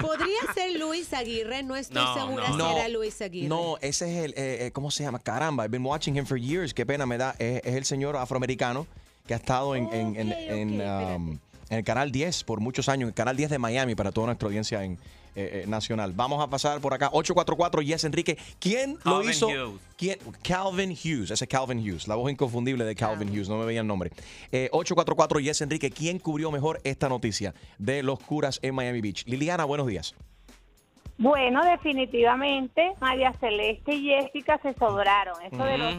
[0.00, 2.70] Podría ser Luis Aguirre, no estoy No, segura no.
[2.70, 3.48] si era Luis Aguirre.
[3.48, 5.18] No, ese es el, eh, eh, ¿cómo se llama?
[5.18, 6.72] Caramba, I've been watching him for years.
[6.74, 7.34] Qué pena me da.
[7.38, 8.86] Es, es el señor afroamericano
[9.26, 11.38] que ha estado en, en- en- en, um,
[11.70, 14.26] en el Canal 10 por muchos años, en el Canal 10 de Miami para toda
[14.26, 14.98] nuestra audiencia en,
[15.36, 16.12] eh, eh, nacional.
[16.14, 17.08] Vamos a pasar por acá.
[17.12, 18.38] 844 Yes Enrique.
[18.58, 19.48] ¿Quién lo Calvin hizo?
[19.48, 19.80] Hughes.
[19.96, 20.18] ¿Quién?
[20.42, 21.30] Calvin Hughes.
[21.30, 22.08] Ese es Calvin Hughes.
[22.08, 23.48] La voz inconfundible de Calvin Hughes.
[23.48, 24.10] No me veía el nombre.
[24.52, 25.90] Eh, 844 Yes Enrique.
[25.90, 29.24] ¿Quién cubrió mejor esta noticia de los curas en Miami Beach?
[29.26, 30.14] Liliana, buenos días.
[31.16, 35.34] Bueno, definitivamente María Celeste y Jessica se sobraron.
[35.42, 35.94] Eso de los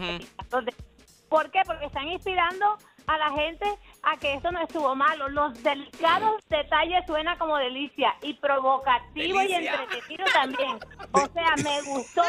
[1.28, 1.60] ¿Por qué?
[1.66, 3.66] Porque están inspirando a la gente
[4.02, 5.28] a que eso no estuvo malo.
[5.28, 10.78] Los delicados detalles suena como delicia y provocativo y entretenido también.
[11.12, 12.22] O sea, me gustó.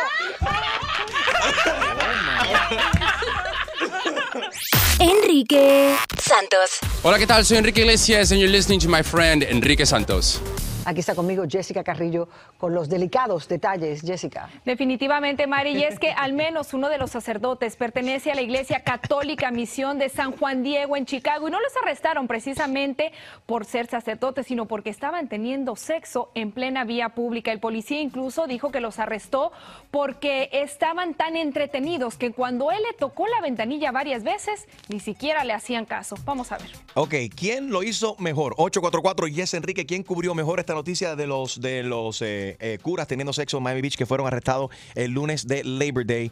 [5.00, 6.80] Enrique Santos.
[7.04, 7.46] Hola, ¿qué tal?
[7.46, 10.42] Soy Enrique Iglesias and you're listening to my friend Enrique Santos.
[10.88, 14.00] Aquí está conmigo Jessica Carrillo con los delicados detalles.
[14.02, 14.50] Jessica.
[14.64, 18.86] Definitivamente, Mari, y es que al menos uno de los sacerdotes pertenece a la Iglesia
[18.86, 23.12] Católica Misión de San Juan Diego en Chicago y no los arrestaron precisamente
[23.46, 27.52] por ser sacerdotes, sino porque estaban teniendo sexo en plena vía pública.
[27.52, 29.52] El policía incluso dijo que los arrestó
[29.92, 35.44] porque estaban tan entretenidos que cuando él le tocó la ventanilla varias veces, ni siquiera
[35.44, 36.16] le hacían caso.
[36.24, 36.72] Vamos a ver.
[36.94, 38.54] Ok, ¿quién lo hizo mejor?
[38.56, 43.08] 844 Yes Enrique, ¿quién cubrió mejor esta noticia de los, de los eh, eh, curas
[43.08, 46.32] teniendo sexo en Miami Beach que fueron arrestados el lunes de Labor Day?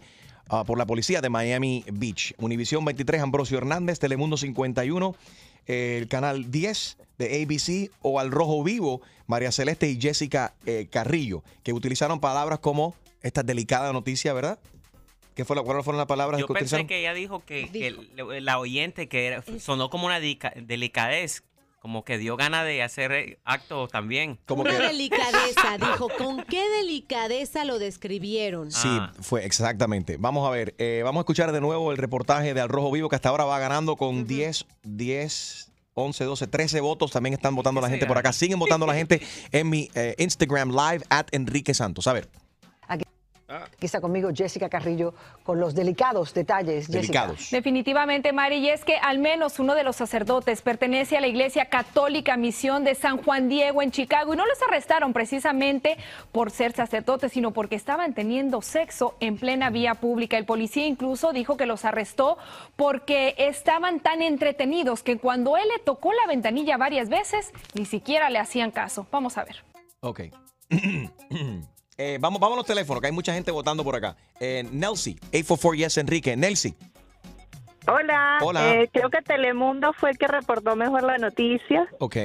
[0.50, 2.34] ah, por la policía de Miami Beach.
[2.38, 5.16] Univisión 23, Ambrosio Hernández, Telemundo 51,
[5.68, 10.88] eh, el canal 10 de ABC o Al Rojo Vivo, María Celeste y Jessica eh,
[10.92, 12.94] Carrillo, que utilizaron palabras como
[13.24, 14.60] esta delicada noticia, ¿verdad?
[15.34, 16.88] ¿Qué fue la, ¿Cuáles fueron las palabras Yo que pensé utilizaron?
[16.88, 21.44] que ella dijo que, que el- la oyente que era, sonó como una delicadez,
[21.86, 24.40] como que dio ganas de hacer eh, actos también.
[24.50, 26.10] Una delicadeza, dijo.
[26.18, 28.72] ¿Con qué delicadeza lo describieron?
[28.72, 29.14] Sí, Ah.
[29.22, 30.18] fue exactamente.
[30.18, 33.08] Vamos a ver, eh, vamos a escuchar de nuevo el reportaje de Al Rojo Vivo
[33.08, 37.12] que hasta ahora va ganando con 10, 10, 11, 12, 13 votos.
[37.12, 38.34] También están votando la gente por acá.
[38.34, 39.22] Siguen votando la gente
[39.52, 42.08] en mi eh, Instagram live at Enrique Santos.
[42.08, 42.28] A ver,
[43.48, 46.88] Aquí está conmigo Jessica Carrillo con los delicados detalles.
[46.88, 47.32] Jessica.
[47.52, 51.66] Definitivamente, Mari, y es que al menos uno de los sacerdotes pertenece a la Iglesia
[51.66, 55.98] Católica Misión de San Juan Diego en Chicago y no los arrestaron precisamente
[56.32, 60.38] por ser sacerdotes, sino porque estaban teniendo sexo en plena vía pública.
[60.38, 62.40] El policía incluso dijo que los arrestó
[62.76, 68.32] porque estaban tan entretenidos que cuando él le tocó la ventanilla varias veces, ni siquiera
[68.32, 69.06] le hacían caso.
[69.12, 69.64] Vamos a ver.
[70.00, 70.22] ok.
[71.98, 74.18] Eh, vamos, vamos a los teléfonos, que hay mucha gente votando por acá.
[74.40, 76.36] Eh, Nelsie, 844 Yes Enrique.
[76.36, 76.76] Nelsie.
[77.88, 78.74] Hola, Hola.
[78.76, 82.18] eh, creo que Telemundo fue el que reportó mejor la noticia, Ok.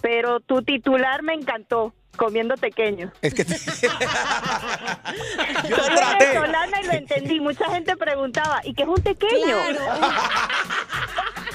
[0.00, 3.12] pero tu titular me encantó, comiendo pequeño.
[3.22, 3.56] Es que Yo
[5.76, 7.40] soy venezolana y lo entendí.
[7.40, 9.56] Mucha gente preguntaba, ¿y qué es un pequeño?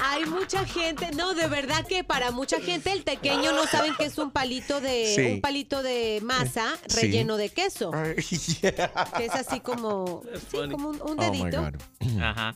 [0.08, 4.04] Hay mucha gente, no, de verdad que para mucha gente el pequeño no saben que
[4.04, 5.26] es un palito de Sí.
[5.34, 7.00] un palito de masa Sí.
[7.00, 7.90] relleno de queso.
[9.16, 11.60] Que es así como, sí, como un, un Oh, my dedito.
[11.62, 11.74] God.
[12.22, 12.54] Ajá.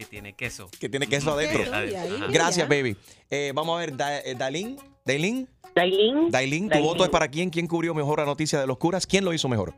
[0.00, 0.70] Que tiene queso.
[0.80, 1.62] Que tiene queso adentro.
[2.30, 2.74] Gracias, ya.
[2.74, 2.96] baby.
[3.28, 4.78] Eh, vamos a ver, Da- eh, Dailin.
[5.04, 5.46] Dailin.
[5.74, 6.30] Dailin.
[6.30, 6.88] Dailin, tu Dailin.
[6.88, 7.50] voto es para quién?
[7.50, 9.06] ¿Quién cubrió mejor la noticia de los curas?
[9.06, 9.74] ¿Quién lo hizo mejor?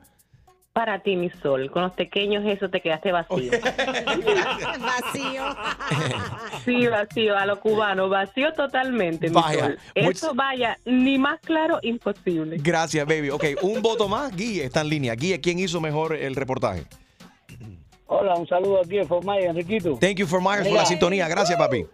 [0.73, 3.51] Para ti, mi sol, con los pequeños eso te quedaste vacío.
[4.81, 5.43] Vacío.
[6.65, 9.79] Sí, vacío, a lo cubano, vacío totalmente, mi Vaya, sol.
[9.97, 12.59] muy- Eso vaya, ni más claro, imposible.
[12.61, 13.31] Gracias, baby.
[13.31, 14.35] Ok, un voto más.
[14.37, 15.15] Guille está en línea.
[15.17, 16.85] Guille, ¿quién hizo mejor el reportaje?
[18.15, 19.97] Hola, un saludo aquí de Myers, Enriquito.
[19.99, 21.29] Thank you for Myers por la sintonía.
[21.29, 21.87] Gracias, papi.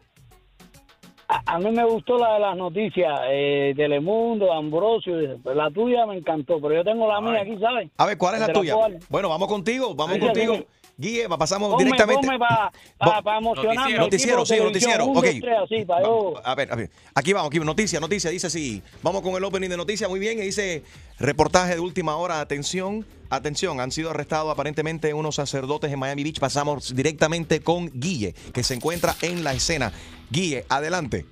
[1.28, 5.14] A, a mí me gustó la de las noticias, eh, Telemundo, Ambrosio,
[5.44, 7.90] la tuya me encantó, pero yo tengo la mía aquí, ¿sabes?
[7.98, 8.74] A ver, ¿cuál es la tuya?
[9.08, 10.56] Bueno, vamos contigo, vamos contigo.
[11.00, 12.26] Guille, pasamos Ponme, directamente.
[12.26, 12.72] ponme para
[13.06, 13.96] Va- pa, emocionarme.
[13.98, 15.04] Noticiero, sí, noticiero.
[15.04, 15.24] televisión, un, Ok.
[15.26, 16.90] dos, tres, así, pa' yo- A ver, a ver.
[17.14, 18.30] Aquí vamos, aquí noticia, noticia.
[18.32, 18.82] Dice así.
[19.00, 20.10] Vamos con el opening de noticias.
[20.10, 20.38] Muy bien.
[20.38, 20.82] y Dice
[21.20, 22.40] reportaje de última hora.
[22.40, 23.78] Atención, atención.
[23.80, 26.40] Han sido arrestados aparentemente unos sacerdotes en Miami Beach.
[26.40, 29.92] Pasamos directamente con Guille, que se encuentra en la escena.
[30.30, 31.24] Guille, adelante.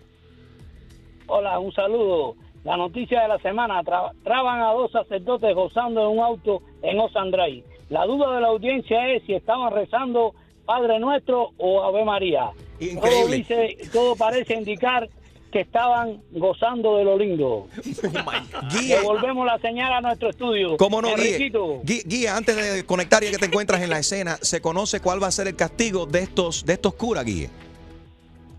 [1.27, 2.37] Hola, un saludo.
[2.63, 6.99] La noticia de la semana, tra- traban a dos sacerdotes gozando en un auto en
[7.33, 7.65] Drive.
[7.89, 10.35] La duda de la audiencia es si estaban rezando
[10.65, 12.51] Padre Nuestro o Ave María.
[12.79, 13.37] Todo, Increíble.
[13.37, 15.09] dice, todo parece indicar
[15.53, 17.69] que estaban gozando de lo lindo.
[18.73, 18.97] Guille.
[18.97, 20.77] Devolvemos la señal a nuestro estudio.
[20.77, 21.53] ¿Cómo no, Guille,
[21.85, 25.29] Guille, antes de conectar y que te encuentras en la escena, ¿se conoce cuál va
[25.29, 27.49] a ser el castigo de estos, de estos curas, Guille?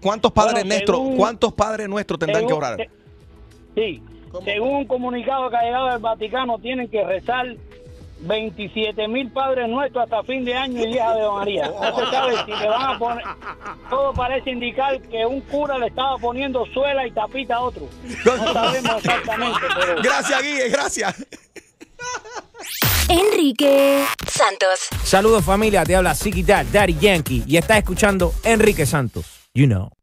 [0.01, 2.89] ¿Cuántos padres Bueno, nuestros, cuántos padres nuestros tendrán que orar?
[3.75, 4.01] Sí,
[4.43, 7.55] según un comunicado que ha llegado del Vaticano, tienen que rezar
[8.19, 11.69] 27 mil padres nuestros hasta fin de año y 10 de María.
[11.69, 13.23] No se sabe si le van a poner.
[13.89, 17.87] Todo parece indicar que un cura le estaba poniendo suela y tapita a otro.
[18.25, 20.01] No sabemos exactamente, pero.
[20.01, 21.25] Gracias, Guille, gracias.
[23.09, 24.89] Enrique Santos.
[25.03, 26.13] Saludos familia, te habla
[26.45, 29.25] Dad, Daddy Yankee y estás escuchando Enrique Santos.
[29.53, 29.96] You know.